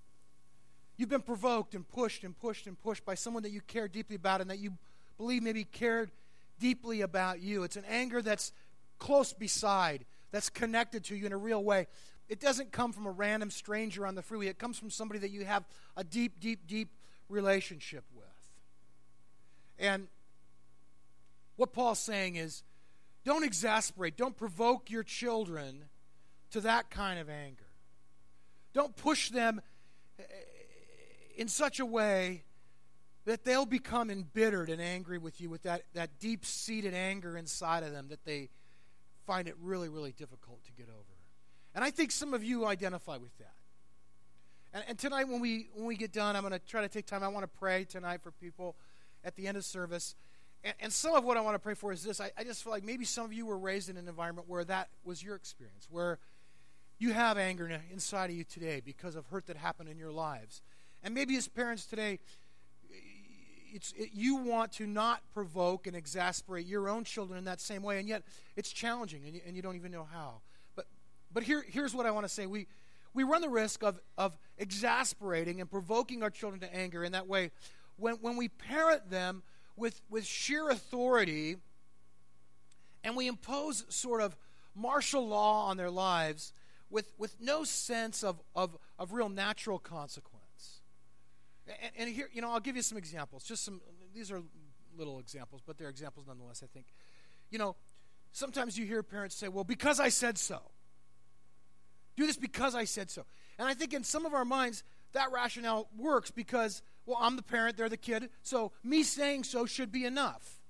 [0.96, 4.16] You've been provoked and pushed and pushed and pushed by someone that you care deeply
[4.16, 4.72] about and that you
[5.18, 6.10] believe maybe cared
[6.58, 7.62] deeply about you.
[7.62, 8.50] It's an anger that's
[8.98, 11.86] close beside that's connected to you in a real way.
[12.28, 15.30] It doesn't come from a random stranger on the freeway, it comes from somebody that
[15.30, 15.64] you have
[15.96, 16.88] a deep, deep, deep
[17.28, 18.24] relationship with.
[19.78, 20.08] And
[21.54, 22.64] what Paul's saying is
[23.24, 25.84] don't exasperate, don't provoke your children
[26.50, 27.70] to that kind of anger.
[28.72, 29.60] Don't push them
[31.36, 32.42] in such a way
[33.24, 37.84] that they'll become embittered and angry with you with that, that deep seated anger inside
[37.84, 38.48] of them that they
[39.26, 41.14] find it really, really difficult to get over.
[41.74, 43.54] And I think some of you identify with that.
[44.72, 47.06] And, and tonight, when we, when we get done, I'm going to try to take
[47.06, 47.22] time.
[47.22, 48.76] I want to pray tonight for people
[49.24, 50.14] at the end of service.
[50.62, 52.62] And, and some of what I want to pray for is this I, I just
[52.62, 55.37] feel like maybe some of you were raised in an environment where that was your
[55.37, 56.18] experience, where
[56.98, 60.62] you have anger inside of you today because of hurt that happened in your lives.
[61.02, 62.18] And maybe as parents today,
[63.74, 67.82] it's, it, you want to not provoke and exasperate your own children in that same
[67.82, 68.22] way, and yet
[68.56, 70.34] it's challenging, and you, and you don't even know how.
[70.76, 70.87] But,
[71.32, 72.46] but here, here's what I want to say.
[72.46, 72.68] We,
[73.14, 77.26] we run the risk of, of exasperating and provoking our children to anger in that
[77.26, 77.50] way
[77.96, 79.42] when, when we parent them
[79.76, 81.56] with, with sheer authority
[83.02, 84.37] and we impose sort of
[84.74, 86.52] martial law on their lives
[86.90, 90.33] with, with no sense of, of, of real natural consequence.
[91.66, 93.44] And, and here, you know, I'll give you some examples.
[93.44, 93.81] Just some,
[94.14, 94.42] these are
[94.96, 96.87] little examples, but they're examples nonetheless, I think.
[97.50, 97.77] You know,
[98.33, 100.61] sometimes you hear parents say, well, because I said so.
[102.16, 103.24] Do this because I said so.
[103.59, 107.42] And I think in some of our minds, that rationale works because, well, I'm the
[107.42, 110.61] parent, they're the kid, so me saying so should be enough.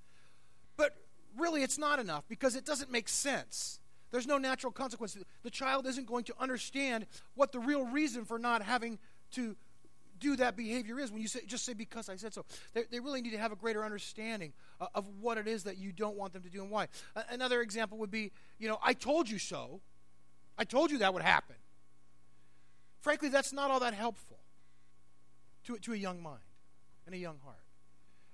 [0.76, 0.96] But
[1.36, 3.80] really, it's not enough because it doesn't make sense.
[4.10, 5.16] There's no natural consequence.
[5.42, 8.98] The child isn't going to understand what the real reason for not having
[9.32, 9.56] to
[10.24, 12.44] do that behavior is when you say, just say because I said so.
[12.72, 15.76] They, they really need to have a greater understanding uh, of what it is that
[15.76, 16.88] you don't want them to do and why.
[17.30, 19.80] Another example would be, you know, I told you so.
[20.56, 21.56] I told you that would happen.
[23.00, 24.38] Frankly, that's not all that helpful
[25.64, 26.40] to, to a young mind
[27.06, 27.58] and a young heart.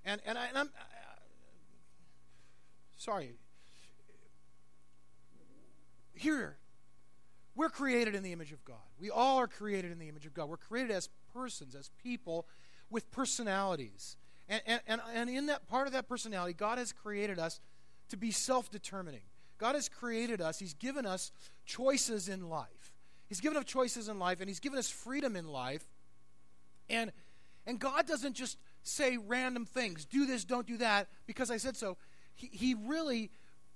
[0.05, 0.65] And, and, I, uh,
[2.97, 3.35] sorry.
[6.15, 6.57] Here,
[7.61, 8.79] we're created in the image of God.
[8.99, 10.49] We all are created in the image of God.
[10.49, 12.47] We're created as persons, as people
[12.89, 14.17] with personalities.
[14.49, 17.61] And, and, and in that part of that personality, God has created us
[18.09, 19.21] to be self determining.
[19.59, 21.33] God has created us, He's given us
[21.67, 22.95] choices in life.
[23.29, 25.85] He's given us choices in life, and He's given us freedom in life.
[26.89, 27.13] And,
[27.67, 31.77] and God doesn't just say random things do this, don't do that, because I said
[31.77, 31.99] so.
[32.37, 33.31] he, he really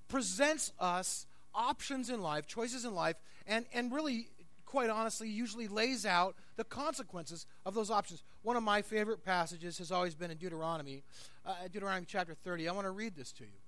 [0.09, 4.29] presents us options in life, choices in life, and, and really,
[4.65, 8.23] quite honestly, usually lays out the consequences of those options.
[8.43, 11.03] One of my favorite passages has always been in Deuteronomy,
[11.47, 12.69] uh, Deuteronomy chapter 30.
[12.69, 13.59] I want to read this to you.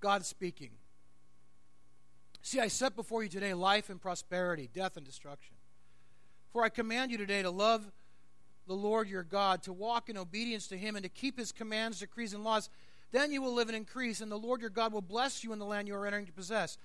[0.00, 0.70] God speaking.
[2.42, 5.56] See, I set before you today life and prosperity, death and destruction.
[6.52, 7.90] For I command you today to love
[8.66, 12.00] the Lord your God, to walk in obedience to him, and to keep his commands,
[12.00, 12.68] decrees, and laws.
[13.12, 15.58] Then you will live and increase, and the Lord your God will bless you in
[15.58, 16.78] the land you are entering to possess.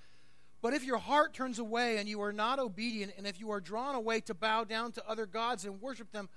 [0.62, 3.60] But if your heart turns away and you are not obedient, and if you are
[3.60, 6.28] drawn away to bow down to other gods and worship them,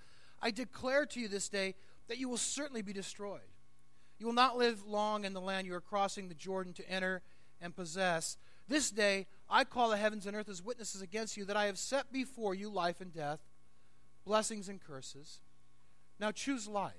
[0.41, 1.75] I declare to you this day
[2.07, 3.41] that you will certainly be destroyed.
[4.17, 7.21] You will not live long in the land you are crossing the Jordan to enter
[7.61, 8.37] and possess.
[8.67, 11.77] This day I call the heavens and earth as witnesses against you that I have
[11.77, 13.39] set before you life and death,
[14.25, 15.39] blessings and curses.
[16.19, 16.93] Now choose life,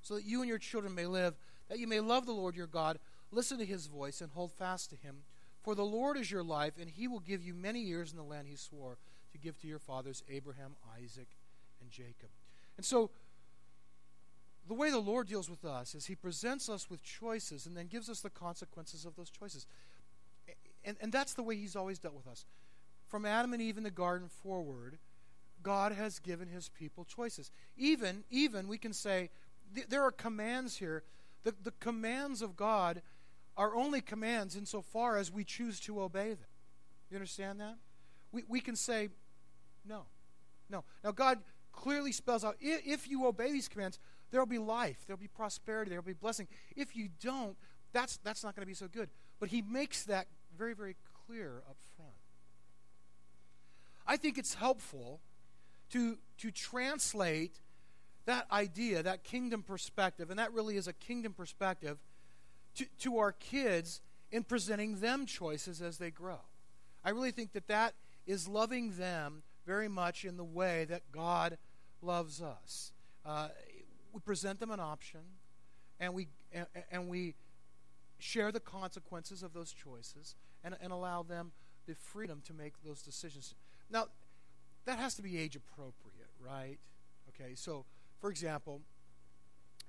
[0.00, 1.34] so that you and your children may live,
[1.68, 3.00] that you may love the Lord your God,
[3.32, 5.24] listen to his voice, and hold fast to him.
[5.66, 8.22] For the Lord is your life, and he will give you many years in the
[8.22, 8.98] land he swore
[9.32, 11.26] to give to your fathers, Abraham, Isaac,
[11.80, 12.28] and Jacob.
[12.76, 13.10] And so,
[14.68, 17.88] the way the Lord deals with us is he presents us with choices and then
[17.88, 19.66] gives us the consequences of those choices.
[20.84, 22.44] And, and that's the way he's always dealt with us.
[23.08, 24.98] From Adam and Eve in the garden forward,
[25.64, 27.50] God has given his people choices.
[27.76, 29.30] Even, even we can say,
[29.74, 31.02] th- there are commands here.
[31.42, 33.02] The, the commands of God
[33.56, 36.48] are only commands insofar as we choose to obey them.
[37.10, 37.76] You understand that?
[38.32, 39.08] We, we can say,
[39.88, 40.04] no,
[40.68, 40.84] no.
[41.02, 41.38] Now, God
[41.72, 43.98] clearly spells out if, if you obey these commands,
[44.30, 46.48] there will be life, there will be prosperity, there will be blessing.
[46.74, 47.56] If you don't,
[47.92, 49.08] that's, that's not going to be so good.
[49.38, 50.26] But He makes that
[50.58, 52.12] very, very clear up front.
[54.06, 55.20] I think it's helpful
[55.90, 57.60] to, to translate
[58.26, 61.98] that idea, that kingdom perspective, and that really is a kingdom perspective,
[62.76, 66.40] to, to our kids in presenting them choices as they grow.
[67.04, 67.94] I really think that that
[68.26, 71.58] is loving them very much in the way that God
[72.02, 72.92] loves us.
[73.24, 73.48] Uh,
[74.12, 75.20] we present them an option,
[76.00, 77.34] and we and, and, we
[78.18, 81.52] share the consequences of those choices, and, and allow them
[81.86, 83.54] the freedom to make those decisions.
[83.90, 84.06] Now,
[84.86, 86.78] that has to be age appropriate, right?
[87.28, 87.84] Okay, so
[88.20, 88.80] for example,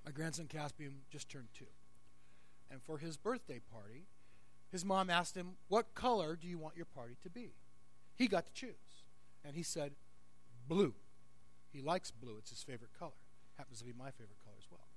[0.04, 1.66] my grandson Caspian just turned two.
[2.70, 4.06] And for his birthday party,
[4.72, 7.52] his mom asked him, What color do you want your party to be?
[8.16, 9.04] He got to choose.
[9.46, 9.94] And he said,
[10.68, 10.94] Blue.
[11.72, 13.12] He likes blue, it's his favorite color.
[13.58, 14.88] Happens to be my favorite color as well.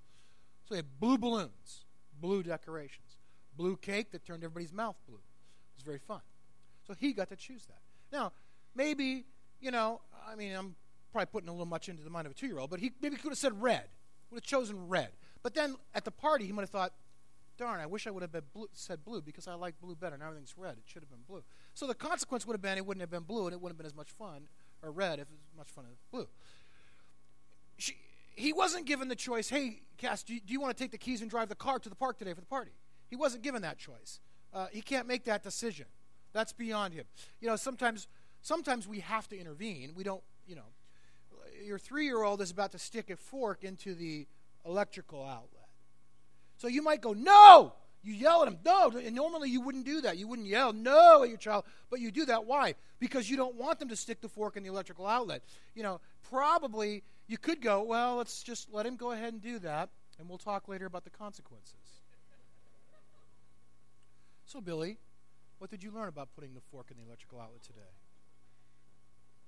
[0.64, 1.84] So he had blue balloons,
[2.20, 3.18] blue decorations,
[3.56, 5.16] blue cake that turned everybody's mouth blue.
[5.16, 6.20] It was very fun.
[6.86, 7.80] So he got to choose that.
[8.12, 8.32] Now,
[8.74, 9.26] maybe
[9.60, 10.74] you know, I mean, I'm
[11.12, 12.92] probably putting a little much into the mind of a two year old, but he
[13.00, 13.84] maybe could have said red,
[14.30, 15.10] would have chosen red.
[15.42, 16.92] But then at the party, he might have thought,
[17.60, 20.16] darn, I wish I would have blue, said blue because I like blue better.
[20.16, 20.72] Now everything's red.
[20.72, 21.42] It should have been blue.
[21.74, 23.78] So the consequence would have been it wouldn't have been blue, and it wouldn't have
[23.78, 24.48] been as much fun,
[24.82, 26.26] or red, if it was much fun as blue.
[27.76, 27.96] She,
[28.34, 30.98] he wasn't given the choice, hey, Cass, do you, do you, want to take the
[30.98, 32.72] keys and drive the car to the park today for the party?
[33.08, 34.20] He wasn't given that choice.
[34.54, 35.86] Uh, he can't make that decision.
[36.32, 37.04] That's beyond him.
[37.40, 38.08] You know, sometimes
[38.40, 39.92] sometimes we have to intervene.
[39.94, 40.70] We don't, you know,
[41.62, 44.26] your three year old is about to stick a fork into the
[44.64, 45.59] electrical outlet.
[46.60, 47.72] So you might go, no!
[48.02, 48.90] You yell at them, no!
[48.90, 50.18] And normally you wouldn't do that.
[50.18, 52.44] You wouldn't yell, no, at your child, but you do that.
[52.44, 52.74] Why?
[52.98, 55.42] Because you don't want them to stick the fork in the electrical outlet.
[55.74, 59.58] You know, probably you could go, well, let's just let him go ahead and do
[59.60, 62.02] that, and we'll talk later about the consequences.
[64.44, 64.98] So, Billy,
[65.56, 67.80] what did you learn about putting the fork in the electrical outlet today?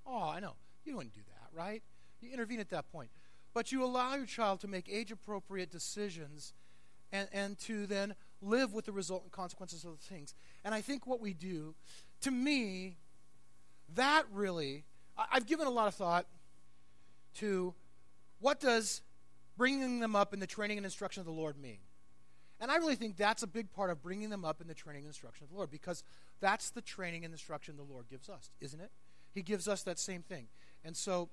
[0.06, 0.54] Oh, I know.
[0.86, 1.82] You wouldn't do that, right?
[2.22, 3.10] You intervene at that point.
[3.52, 6.54] But you allow your child to make age appropriate decisions
[7.12, 10.34] and, and to then live with the resultant consequences of the things.
[10.64, 11.74] And I think what we do,
[12.22, 12.96] to me,
[13.94, 14.84] that really,
[15.16, 16.26] I've given a lot of thought
[17.36, 17.74] to
[18.40, 19.02] what does
[19.56, 21.78] bringing them up in the training and instruction of the Lord mean?
[22.60, 25.02] And I really think that's a big part of bringing them up in the training
[25.02, 26.04] and instruction of the Lord because
[26.40, 28.90] that's the training and instruction the Lord gives us, isn't it?
[29.34, 30.46] He gives us that same thing.
[30.84, 31.28] And so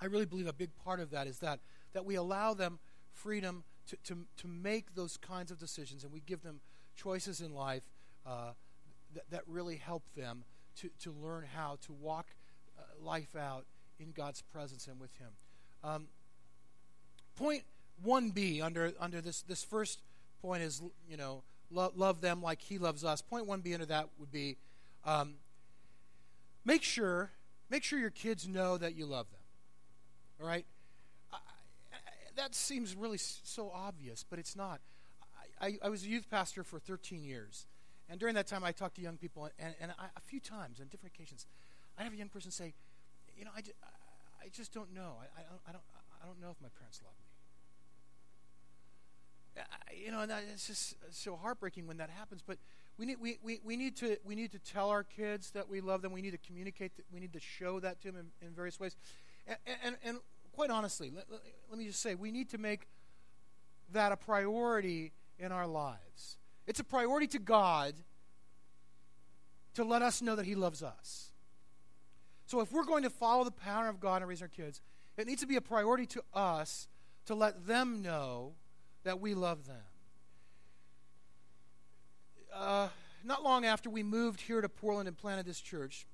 [0.00, 1.60] I really believe a big part of that is that,
[1.92, 2.78] that we allow them
[3.12, 6.60] freedom to, to, to make those kinds of decisions and we give them
[6.96, 7.82] choices in life
[8.26, 8.52] uh,
[9.14, 10.44] that, that really help them
[10.76, 12.26] to, to learn how to walk
[12.78, 13.64] uh, life out
[13.98, 15.28] in God's presence and with Him.
[15.84, 16.08] Um,
[17.36, 17.64] point
[18.06, 20.00] 1b under, under this, this first
[20.40, 23.20] point is, you know, lo- love them like He loves us.
[23.20, 24.56] Point 1b under that would be
[25.04, 25.34] um,
[26.64, 27.30] make sure
[27.70, 29.40] make sure your kids know that you love them.
[30.40, 30.66] All right?
[32.36, 34.80] I, I, that seems really so obvious, but it's not.
[35.60, 37.66] I, I was a youth pastor for 13 years.
[38.08, 40.80] And during that time, I talked to young people, and, and I, a few times,
[40.80, 41.46] on different occasions,
[41.96, 42.74] I have a young person say,
[43.38, 43.76] You know, I, just,
[44.44, 45.14] I just don't know.
[45.20, 45.84] I, I, don't, I, don't,
[46.22, 47.26] I don't know if my parents love me.
[49.58, 52.42] I, you know, and that, it's just so heartbreaking when that happens.
[52.44, 52.58] But
[52.98, 55.80] we need, we, we, we, need to, we need to tell our kids that we
[55.80, 56.12] love them.
[56.12, 58.80] We need to communicate, that, we need to show that to them in, in various
[58.80, 58.96] ways.
[59.46, 60.18] And, and, and
[60.52, 62.86] quite honestly, let, let, let me just say, we need to make
[63.92, 66.36] that a priority in our lives.
[66.66, 67.94] It's a priority to God
[69.74, 71.32] to let us know that He loves us.
[72.46, 74.80] So if we're going to follow the pattern of God and raise our kids,
[75.16, 76.88] it needs to be a priority to us
[77.26, 78.54] to let them know
[79.04, 79.76] that we love them.
[82.54, 82.88] Uh,
[83.24, 86.06] not long after we moved here to Portland and planted this church,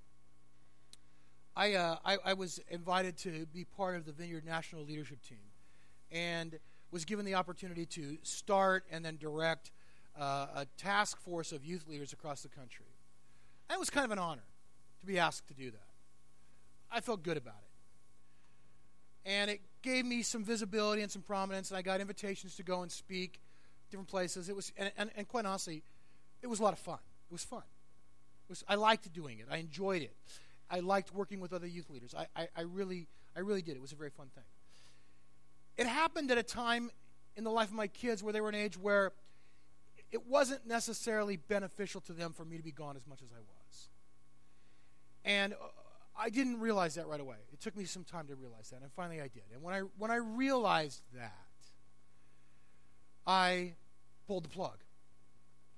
[1.59, 5.38] I, uh, I, I was invited to be part of the Vineyard National Leadership Team.
[6.12, 6.59] And
[6.92, 9.73] was given the opportunity to start and then direct
[10.18, 12.87] uh, a task force of youth leaders across the country.
[13.68, 14.47] And it was kind of an honor
[15.01, 15.88] to be asked to do that.
[16.90, 17.57] I felt good about
[19.25, 19.29] it.
[19.31, 22.83] And it gave me some visibility and some prominence, and I got invitations to go
[22.83, 23.40] and speak
[23.90, 24.49] different places.
[24.49, 25.83] It was, and, and, and quite honestly,
[26.40, 27.01] it was a lot of fun.
[27.29, 27.64] It was fun.
[28.47, 29.47] It was, I liked doing it.
[29.51, 30.14] I enjoyed it.
[30.70, 32.14] I liked working with other youth leaders.
[32.14, 33.76] I, I, I really, I really did.
[33.76, 34.44] It was a very fun thing.
[35.76, 36.90] It happened at a time
[37.37, 39.12] in the life of my kids where they were an age where
[40.11, 43.40] it wasn't necessarily beneficial to them for me to be gone as much as I
[43.40, 43.88] was.
[45.24, 45.57] And uh,
[46.18, 47.37] I didn't realize that right away.
[47.52, 49.44] It took me some time to realize that, and finally I did.
[49.52, 51.33] And when I when I realized that,
[53.26, 53.74] I
[54.26, 54.78] pulled the plug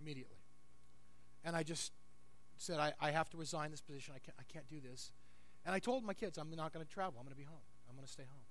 [0.01, 0.37] immediately.
[1.45, 1.93] And I just
[2.61, 4.13] said, I, I have to resign this position.
[4.15, 5.13] I can't, I can't do this.
[5.65, 7.15] And I told my kids, I'm not going to travel.
[7.19, 7.65] I'm going to be home.
[7.89, 8.43] I'm going to stay home.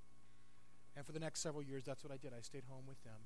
[0.96, 2.34] And for the next several years, that's what I did.
[2.38, 3.22] I stayed home with them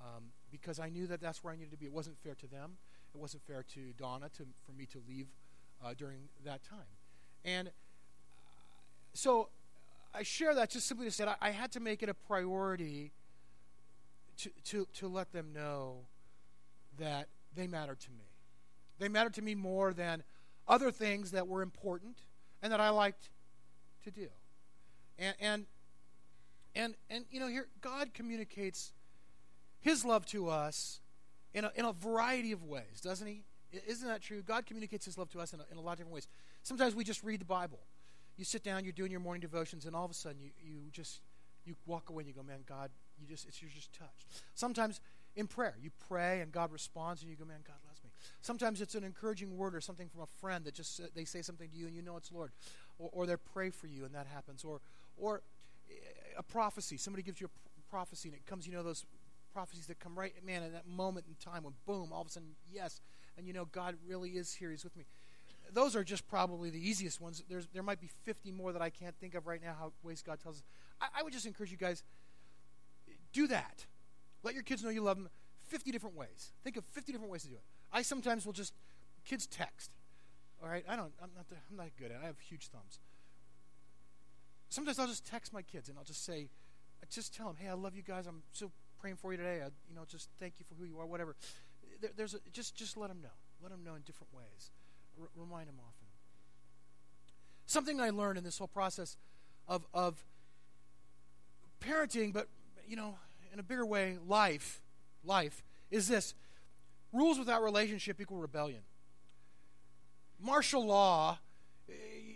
[0.00, 1.86] um, because I knew that that's where I needed to be.
[1.86, 2.76] It wasn't fair to them.
[3.12, 5.26] It wasn't fair to Donna to, for me to leave
[5.84, 6.78] uh, during that time.
[7.44, 7.70] And uh,
[9.14, 9.48] so
[10.14, 13.10] I share that just simply to say I, I had to make it a priority
[14.38, 15.96] to, to, to let them know
[16.98, 18.29] that they mattered to me.
[19.00, 20.22] They mattered to me more than
[20.68, 22.18] other things that were important
[22.62, 23.30] and that I liked
[24.04, 24.28] to do.
[25.18, 25.66] And, and
[26.74, 28.92] and and you know here God communicates
[29.80, 31.00] his love to us
[31.54, 33.42] in a, in a variety of ways, doesn't he?
[33.86, 34.42] Isn't that true?
[34.42, 36.28] God communicates his love to us in a, in a lot of different ways.
[36.62, 37.80] Sometimes we just read the Bible.
[38.36, 40.90] You sit down, you're doing your morning devotions, and all of a sudden you, you
[40.92, 41.22] just
[41.64, 44.26] you walk away and you go, man, God, you just it's you're just touched.
[44.54, 45.00] Sometimes
[45.36, 47.76] in prayer, you pray and God responds, and you go, man, God.
[48.42, 51.42] Sometimes it's an encouraging word or something from a friend that just uh, they say
[51.42, 52.52] something to you and you know it's Lord,
[52.98, 54.80] or, or they pray for you and that happens, or
[55.16, 55.42] or
[56.36, 56.96] a prophecy.
[56.96, 59.04] Somebody gives you a prophecy and it comes, you know, those
[59.52, 62.30] prophecies that come right, man, in that moment in time when boom, all of a
[62.30, 63.00] sudden, yes,
[63.36, 64.70] and you know, God really is here.
[64.70, 65.04] He's with me.
[65.72, 67.42] Those are just probably the easiest ones.
[67.48, 70.22] There's, there might be 50 more that I can't think of right now, how ways
[70.22, 70.62] God tells us.
[71.00, 72.02] I, I would just encourage you guys,
[73.32, 73.86] do that.
[74.42, 75.28] Let your kids know you love them
[75.66, 76.52] 50 different ways.
[76.64, 77.62] Think of 50 different ways to do it.
[77.92, 78.74] I sometimes will just,
[79.24, 79.90] kids text.
[80.62, 82.20] All right, I don't, I'm not, I'm not good at it.
[82.22, 82.98] I have huge thumbs.
[84.68, 86.48] Sometimes I'll just text my kids and I'll just say,
[87.02, 88.26] I just tell them, hey, I love you guys.
[88.26, 89.60] I'm so praying for you today.
[89.62, 91.34] I, you know, just thank you for who you are, whatever.
[92.00, 93.28] There, there's a, just just let them know.
[93.62, 94.70] Let them know in different ways.
[95.20, 96.06] R- remind them often.
[97.66, 99.16] Something I learned in this whole process
[99.66, 100.22] of of
[101.80, 102.48] parenting, but
[102.86, 103.16] you know,
[103.52, 104.82] in a bigger way, life,
[105.24, 106.34] life is this:
[107.12, 108.82] rules without relationship equal rebellion.
[110.40, 111.38] Martial law
[111.88, 111.92] eh,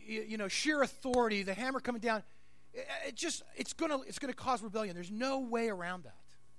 [0.06, 2.22] you know, sheer authority, the hammer coming down,
[2.74, 4.94] eh, eh, it just it's gonna it's gonna cause rebellion.
[4.94, 6.16] There's no way around that.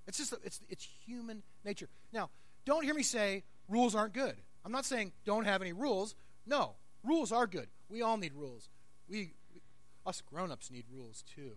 [0.08, 1.90] It's just it's it's human nature.
[2.12, 2.30] Now,
[2.66, 4.36] don't hear me say rules aren't good.
[4.64, 6.16] I'm not saying don't have any rules.
[6.46, 7.68] No, rules are good.
[7.90, 8.70] We all need rules.
[9.08, 9.62] We, we
[10.06, 11.54] us grown-ups need rules too,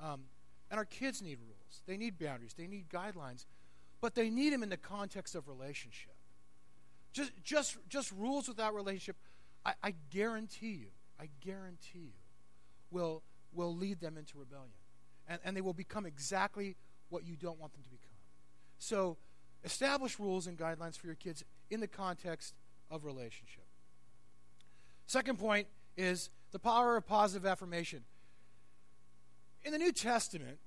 [0.00, 0.22] um,
[0.70, 1.82] and our kids need rules.
[1.86, 2.54] They need boundaries.
[2.56, 3.46] They need guidelines,
[4.02, 6.12] but they need them in the context of relationship.
[7.14, 9.16] Just just just rules without relationship.
[9.64, 10.88] I, I guarantee you
[11.22, 12.20] I guarantee you,
[12.90, 13.22] will,
[13.52, 14.72] will lead them into rebellion.
[15.28, 16.74] And, and they will become exactly
[17.10, 18.10] what you don't want them to become.
[18.80, 19.18] So,
[19.62, 22.54] establish rules and guidelines for your kids in the context
[22.90, 23.62] of relationship.
[25.06, 28.02] Second point is the power of positive affirmation.
[29.62, 30.58] In the New Testament,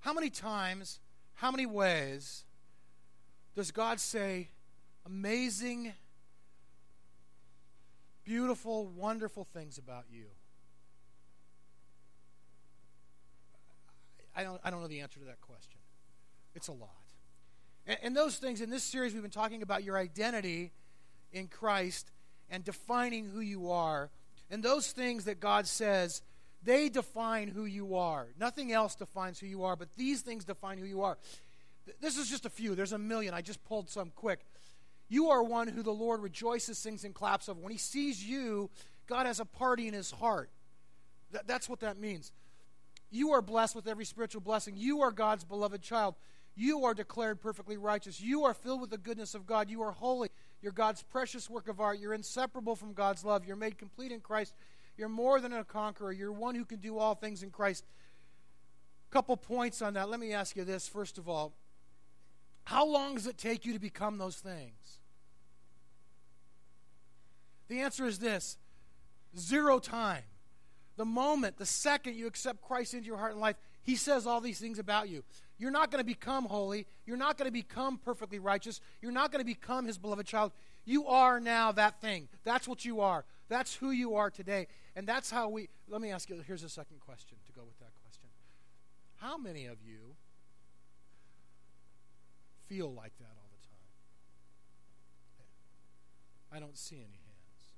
[0.00, 1.00] how many times,
[1.38, 2.42] how many ways
[3.54, 4.48] does God say
[5.06, 5.92] amazing
[8.24, 10.24] beautiful, wonderful things about you?
[14.34, 15.78] I don't, I don't know the answer to that question.
[16.56, 16.90] It's a lot.
[17.86, 20.72] And, and those things, in this series, we've been talking about your identity
[21.32, 22.10] in Christ
[22.50, 24.10] and defining who you are.
[24.50, 26.20] And those things that God says,
[26.68, 28.26] they define who you are.
[28.38, 31.16] Nothing else defines who you are, but these things define who you are.
[32.02, 32.74] This is just a few.
[32.74, 33.32] There's a million.
[33.32, 34.40] I just pulled some quick.
[35.08, 37.58] You are one who the Lord rejoices, sings, and claps over.
[37.58, 38.68] When He sees you,
[39.06, 40.50] God has a party in His heart.
[41.32, 42.32] Th- that's what that means.
[43.10, 44.74] You are blessed with every spiritual blessing.
[44.76, 46.16] You are God's beloved child.
[46.54, 48.20] You are declared perfectly righteous.
[48.20, 49.70] You are filled with the goodness of God.
[49.70, 50.28] You are holy.
[50.60, 51.98] You're God's precious work of art.
[51.98, 53.46] You're inseparable from God's love.
[53.46, 54.52] You're made complete in Christ.
[54.98, 56.12] You're more than a conqueror.
[56.12, 57.84] You're one who can do all things in Christ.
[59.10, 60.10] Couple points on that.
[60.10, 61.54] Let me ask you this first of all.
[62.64, 64.98] How long does it take you to become those things?
[67.68, 68.58] The answer is this
[69.38, 70.24] zero time.
[70.96, 74.40] The moment, the second you accept Christ into your heart and life, He says all
[74.40, 75.22] these things about you.
[75.58, 76.86] You're not going to become holy.
[77.06, 78.80] You're not going to become perfectly righteous.
[79.00, 80.52] You're not going to become His beloved child.
[80.88, 82.28] You are now that thing.
[82.44, 83.26] That's what you are.
[83.50, 84.68] That's who you are today.
[84.96, 85.68] And that's how we.
[85.86, 88.30] Let me ask you here's a second question to go with that question.
[89.16, 90.14] How many of you
[92.68, 93.76] feel like that all the time?
[96.56, 97.74] I don't see any hands.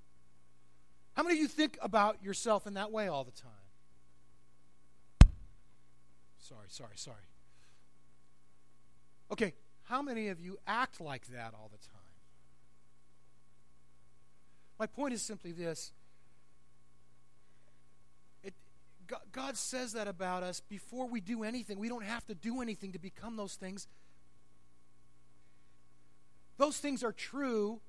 [1.15, 3.51] How many of you think about yourself in that way all the time?
[6.39, 7.27] Sorry, sorry, sorry.
[9.33, 12.00] Okay, how many of you act like that all the time?
[14.81, 15.93] My point is simply this.
[18.43, 18.55] It,
[19.31, 21.79] God, says that about us before we do anything.
[21.79, 23.87] We don't have to do anything to become those things.
[26.57, 27.81] Those things are true.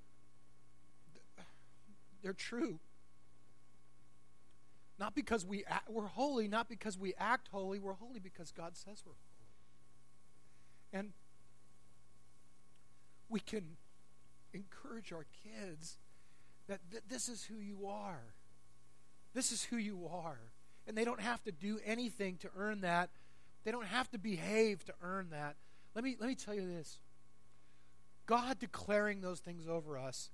[2.21, 2.77] They're true.
[4.99, 7.79] Not because we act, we're holy, not because we act holy.
[7.79, 11.05] We're holy because God says we're holy.
[11.05, 11.13] And
[13.29, 13.77] we can
[14.53, 15.97] encourage our kids
[16.71, 18.21] that th- this is who you are.
[19.33, 20.39] This is who you are.
[20.87, 23.09] And they don't have to do anything to earn that.
[23.65, 25.57] They don't have to behave to earn that.
[25.95, 26.97] Let me, let me tell you this
[28.25, 30.29] God declaring those things over us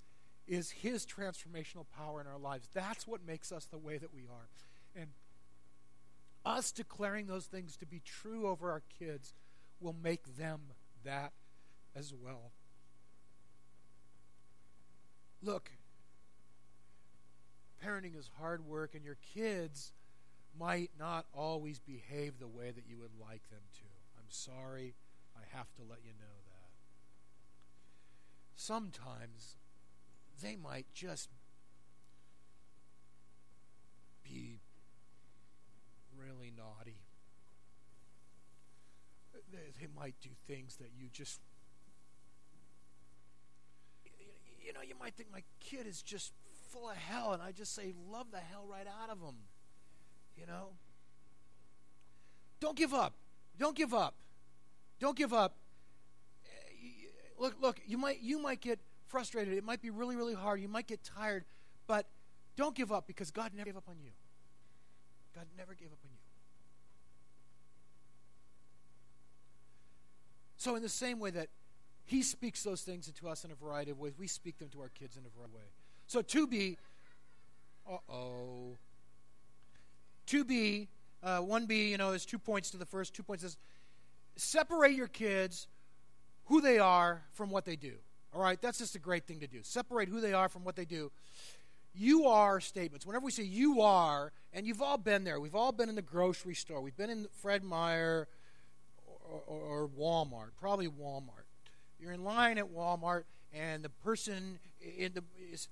[0.48, 2.70] is His transformational power in our lives.
[2.72, 4.48] That's what makes us the way that we are.
[4.96, 5.08] And
[6.46, 9.34] us declaring those things to be true over our kids
[9.82, 10.62] will make them
[11.04, 11.34] that
[11.96, 12.52] as well.
[15.42, 15.72] Look,
[17.88, 19.92] parenting is hard work, and your kids
[20.60, 23.86] might not always behave the way that you would like them to.
[24.18, 24.96] I'm sorry.
[25.36, 26.70] I have to let you know that.
[28.56, 29.56] Sometimes
[30.42, 31.30] they might just
[34.24, 34.60] be
[36.18, 36.98] really naughty.
[39.80, 41.40] They, might do things that you just
[44.66, 46.34] you know, you might think my kid is just
[46.70, 49.36] full of hell, and I just say, love the hell right out of them.
[50.38, 50.70] You know?
[52.60, 53.14] Don't give up.
[53.58, 54.16] Don't give up.
[55.00, 55.56] Don't give up.
[56.46, 57.08] Eh,
[57.40, 59.54] look, look, you might you might get frustrated.
[59.54, 60.60] It might be really, really hard.
[60.60, 61.46] You might get tired,
[61.88, 62.08] but
[62.56, 64.12] don't give up because God never gave up on you.
[65.36, 66.18] God never gave up on you.
[70.58, 71.50] So, in the same way that
[72.06, 74.82] He speaks those things to us in a variety of ways, we speak them to
[74.82, 75.87] our kids in a variety of ways.
[76.08, 76.78] So, to be,
[77.90, 78.78] uh oh.
[80.28, 80.88] To be,
[81.24, 83.58] uh, 1B, you know, is two points to the first, two points is
[84.36, 85.68] separate your kids,
[86.46, 87.94] who they are, from what they do.
[88.34, 89.60] All right, that's just a great thing to do.
[89.64, 91.12] Separate who they are from what they do.
[91.94, 93.06] You are statements.
[93.06, 96.02] Whenever we say you are, and you've all been there, we've all been in the
[96.02, 98.28] grocery store, we've been in Fred Meyer
[99.06, 101.48] or, or, or Walmart, probably Walmart.
[102.00, 105.68] You're in line at Walmart, and the person in the is,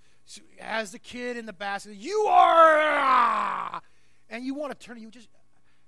[0.60, 1.96] has the kid in the basket.
[1.96, 3.82] You are, ah,
[4.30, 5.00] and you want to turn.
[5.00, 5.30] You just,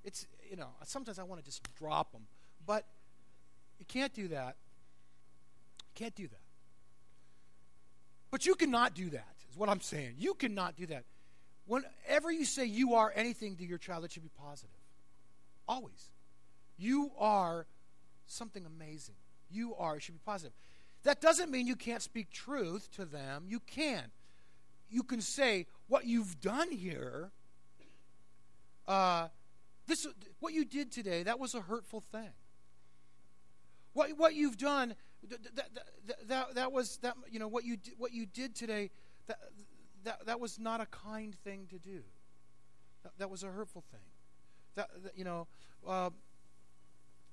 [0.03, 0.69] it's you know.
[0.85, 2.23] Sometimes I want to just drop them,
[2.65, 2.85] but
[3.79, 4.55] you can't do that.
[5.79, 6.39] You can't do that.
[8.29, 9.35] But you cannot do that.
[9.49, 10.15] Is what I'm saying.
[10.17, 11.05] You cannot do that.
[11.65, 14.69] Whenever you say you are anything to your child, it should be positive.
[15.67, 16.11] Always.
[16.77, 17.65] You are
[18.27, 19.15] something amazing.
[19.49, 19.97] You are.
[19.97, 20.53] It should be positive.
[21.03, 23.45] That doesn't mean you can't speak truth to them.
[23.47, 24.03] You can.
[24.89, 27.31] You can say, what you've done here,
[28.87, 29.27] uh,
[29.87, 30.05] this,
[30.39, 32.31] what you did today, that was a hurtful thing.
[33.93, 34.95] What, what you've done,
[35.29, 35.69] that, that,
[36.27, 38.91] that, that was, that, you know, what you, what you did today,
[39.27, 39.39] that,
[40.03, 42.01] that, that was not a kind thing to do.
[43.03, 43.99] That, that was a hurtful thing.
[44.75, 45.47] That, that you know,
[45.87, 46.11] uh,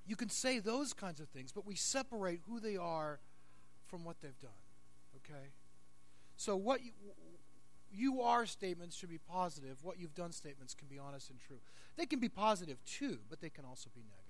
[0.07, 3.21] you can say those kinds of things, but we separate who they are
[3.87, 4.51] from what they've done.
[5.17, 5.51] Okay?
[6.37, 6.93] So what you,
[7.95, 9.79] you are statements should be positive.
[9.83, 11.59] What you've done statements can be honest and true.
[11.97, 14.21] They can be positive too, but they can also be negative.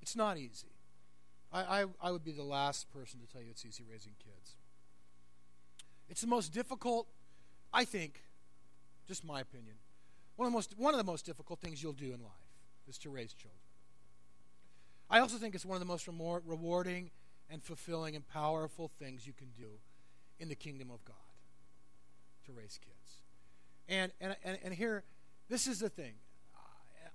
[0.00, 0.72] It's not easy.
[1.52, 4.56] I, I, I would be the last person to tell you it's easy raising kids.
[6.08, 7.06] It's the most difficult,
[7.72, 8.22] I think,
[9.06, 9.76] just my opinion,
[10.36, 12.32] one of the most, one of the most difficult things you'll do in life
[12.88, 13.58] is to raise children.
[15.08, 17.10] I also think it's one of the most rewarding
[17.50, 19.68] and fulfilling and powerful things you can do
[20.38, 21.23] in the kingdom of God
[22.46, 23.22] to raise kids.
[23.88, 25.04] And, and, and, and here,
[25.48, 26.14] this is the thing.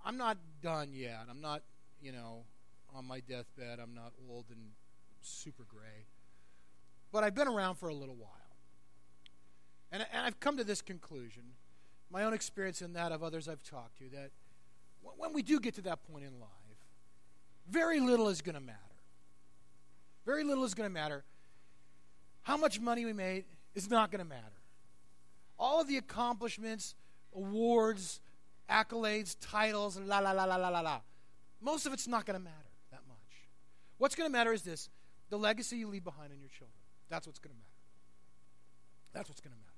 [0.05, 1.25] I'm not done yet.
[1.29, 1.61] I'm not,
[2.01, 2.43] you know,
[2.95, 3.79] on my deathbed.
[3.79, 4.71] I'm not old and
[5.21, 6.07] super gray.
[7.11, 8.29] But I've been around for a little while.
[9.91, 11.43] And, and I've come to this conclusion,
[12.11, 14.31] my own experience and that of others I've talked to, that
[15.01, 16.49] when we do get to that point in life,
[17.69, 18.77] very little is going to matter.
[20.25, 21.23] Very little is going to matter.
[22.43, 24.58] How much money we made is not going to matter.
[25.59, 26.95] All of the accomplishments,
[27.35, 28.21] awards,
[28.69, 31.01] accolades, titles, la la la la la la la.
[31.61, 33.17] Most of it's not going to matter that much.
[33.97, 34.89] What's going to matter is this
[35.29, 36.79] the legacy you leave behind in your children.
[37.09, 37.69] That's what's going to matter.
[39.13, 39.69] That's what's going to matter.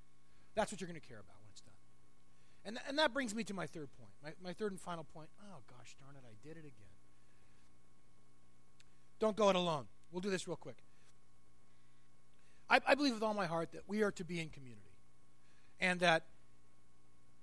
[0.54, 1.74] That's what you're going to care about when it's done.
[2.64, 4.12] And, th- and that brings me to my third point.
[4.22, 5.28] My, my third and final point.
[5.42, 6.92] Oh, gosh darn it, I did it again.
[9.18, 9.86] Don't go it alone.
[10.10, 10.76] We'll do this real quick.
[12.68, 14.91] I, I believe with all my heart that we are to be in community.
[15.82, 16.24] And that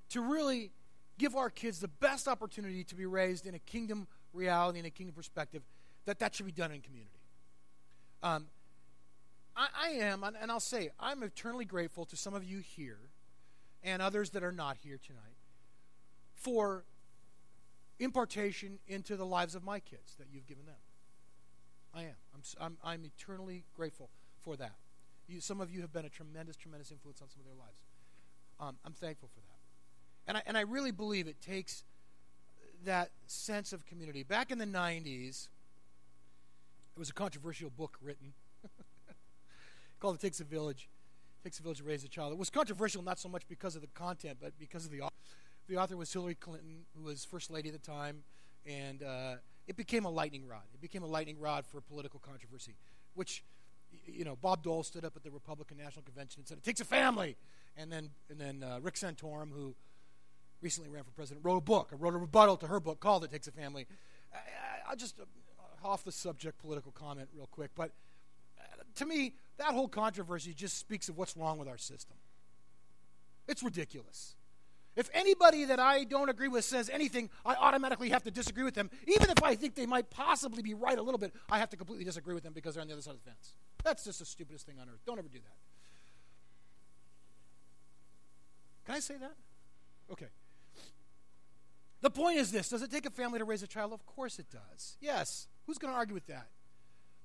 [0.10, 0.72] to really
[1.20, 4.90] give our kids the best opportunity to be raised in a kingdom reality and a
[4.90, 5.62] kingdom perspective,
[6.06, 7.20] that that should be done in community.
[8.24, 8.48] Um,
[9.56, 13.00] I, I am, and I'll say, I'm eternally grateful to some of you here
[13.84, 15.38] and others that are not here tonight
[16.34, 16.86] for
[18.00, 20.76] impartation into the lives of my kids that you've given them.
[21.94, 22.16] I am.
[22.34, 24.10] I'm, I'm, I'm eternally grateful
[24.42, 24.76] for that.
[25.28, 27.89] You, some of you have been a tremendous, tremendous influence on some of their lives.
[28.60, 29.60] Um, I'm thankful for that.
[30.28, 31.84] And I, and I really believe it takes
[32.86, 34.24] that sense of community.
[34.24, 35.48] Back in the 90s,
[36.96, 38.34] there was a controversial book written
[40.00, 40.90] called It Takes a Village.
[41.40, 42.34] It Takes a Village to Raise a Child.
[42.34, 45.14] It was controversial not so much because of the content, but because of the author.
[45.68, 48.24] The author was Hillary Clinton, who was First Lady at the time,
[48.66, 49.36] and uh,
[49.68, 50.64] it became a lightning rod.
[50.74, 52.76] It became a lightning rod for political controversy,
[53.14, 53.44] which,
[54.06, 56.82] you know, Bob Dole stood up at the Republican National Convention and said, it takes
[56.82, 57.38] a family.
[57.80, 59.74] And then, and then uh, Rick Santorum, who
[60.62, 61.92] recently ran for president, wrote a book.
[61.94, 63.88] I wrote a rebuttal to her book called It Takes a Family.
[64.34, 67.92] I, will just, uh, off the subject, political comment real quick, but
[68.60, 72.18] uh, to me, that whole controversy just speaks of what's wrong with our system.
[73.48, 74.36] It's ridiculous.
[74.98, 78.76] If anybody that I don't agree with says anything, I automatically have to disagree with
[78.76, 78.90] them.
[79.08, 81.78] Even if I think they might possibly be right a little bit, I have to
[81.78, 83.54] completely disagree with them because they're on the other side of the fence.
[83.86, 85.00] That's just the stupidest thing on earth.
[85.06, 85.69] Don't ever do that.
[88.90, 89.34] Can I say that?
[90.12, 90.26] Okay.
[92.02, 93.94] The point is this Does it take a family to raise a child?
[93.94, 94.98] Of course it does.
[95.00, 95.48] Yes.
[95.68, 96.48] Who's going to argue with that?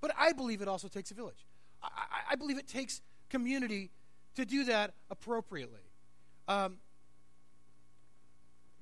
[0.03, 1.47] But I believe it also takes a village.
[1.83, 3.01] I, I, I believe it takes
[3.31, 3.91] community
[4.35, 5.81] to do that appropriately.
[6.49, 6.77] Um,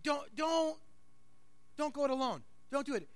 [0.03, 0.77] don't don't
[1.77, 2.43] don't go it alone.
[2.73, 3.09] Don't do it.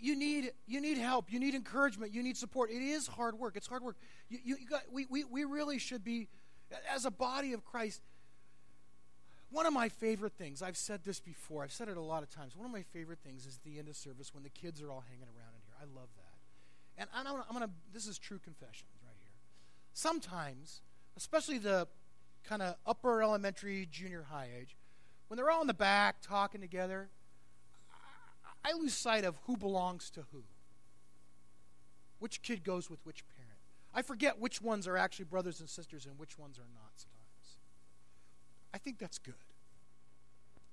[0.00, 1.30] You need you need help.
[1.30, 2.12] You need encouragement.
[2.12, 2.70] You need support.
[2.72, 3.56] It is hard work.
[3.56, 3.98] It's hard work.
[4.28, 6.26] You, you, you got, we, we, we really should be,
[6.92, 8.02] as a body of Christ,
[9.50, 12.30] one of my favorite things, I've said this before, I've said it a lot of
[12.30, 12.56] times.
[12.56, 15.04] One of my favorite things is the end of service when the kids are all
[15.08, 15.74] hanging around in here.
[15.80, 16.36] I love that.
[16.98, 19.32] And I'm, I'm going to, this is true confession right here.
[19.92, 20.80] Sometimes,
[21.16, 21.86] especially the
[22.44, 24.76] kind of upper elementary, junior high age,
[25.28, 27.08] when they're all in the back talking together,
[28.64, 30.42] I lose sight of who belongs to who.
[32.18, 33.58] Which kid goes with which parent.
[33.94, 37.15] I forget which ones are actually brothers and sisters and which ones are not sometimes.
[38.74, 39.34] I think that's good.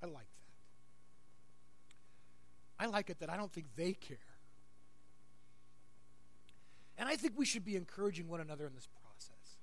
[0.01, 0.43] I like that.
[2.83, 4.17] I like it that I don't think they care.
[6.97, 9.57] And I think we should be encouraging one another in this process.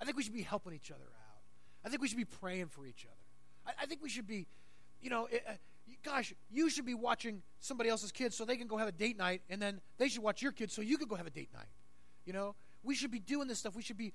[0.00, 1.42] I think we should be helping each other out.
[1.84, 3.16] I think we should be praying for each other.
[3.66, 4.46] I, I think we should be,
[5.00, 5.52] you know, uh,
[6.02, 9.16] gosh, you should be watching somebody else's kids so they can go have a date
[9.16, 11.50] night, and then they should watch your kids so you can go have a date
[11.52, 11.68] night.
[12.26, 13.74] You know, we should be doing this stuff.
[13.74, 14.12] We should be.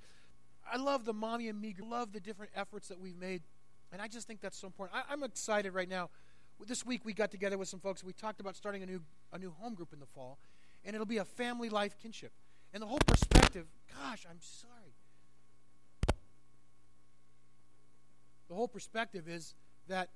[0.72, 1.76] I love the mommy and me.
[1.82, 3.42] Love the different efforts that we've made,
[3.92, 4.98] and I just think that's so important.
[4.98, 6.10] I, I'm excited right now.
[6.66, 8.04] This week we got together with some folks.
[8.04, 9.02] We talked about starting a new
[9.32, 10.38] a new home group in the fall,
[10.86, 12.32] and it'll be a family life kinship.
[12.74, 13.68] And the whole perspective.
[14.02, 14.96] Gosh, I'm sorry.
[18.50, 19.54] The whole perspective is
[19.88, 20.10] that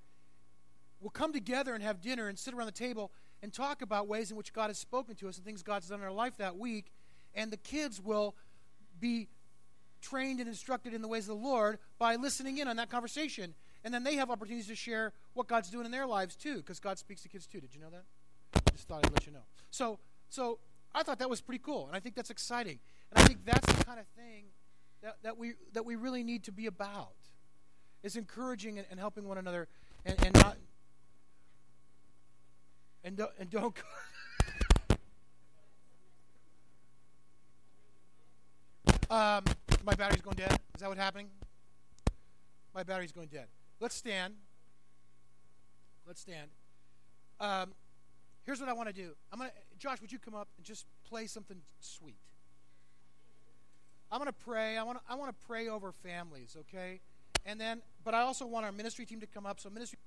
[0.99, 4.31] we'll come together and have dinner and sit around the table and talk about ways
[4.31, 6.57] in which God has spoken to us and things God's done in our life that
[6.57, 6.91] week.
[7.35, 8.35] And the kids will
[8.99, 9.27] be
[10.01, 13.53] trained and instructed in the ways of the Lord by listening in on that conversation.
[13.83, 16.79] And then they have opportunities to share what God's doing in their lives too, because
[16.79, 17.59] God speaks to kids too.
[17.59, 18.03] Did you know that?
[18.73, 19.45] Just thought I'd let you know.
[19.71, 20.59] So, so
[20.93, 22.79] I thought that was pretty cool, and I think that's exciting.
[23.11, 24.45] And I think that's the kind of thing
[25.01, 27.13] that, that we that we really need to be about
[28.03, 29.67] is encouraging and, and helping one another
[30.05, 30.57] and, and not
[33.03, 33.75] and don't, and don't
[39.09, 39.43] um,
[39.87, 40.51] my battery's going dead?
[40.75, 41.29] Is that what's happening?
[42.75, 43.47] My battery's going dead.
[43.79, 44.33] Let's stand.
[46.05, 46.49] Let's stand.
[47.39, 47.73] Um,
[48.43, 49.11] here's what i want to do.
[49.31, 52.19] I'm gonna josh would you come up and just play something sweet?
[54.11, 54.77] I'm gonna pray.
[54.77, 56.99] I want i want to pray over families okay?
[57.45, 59.59] And then but i also want our ministry team to come up.
[59.59, 59.99] So ministry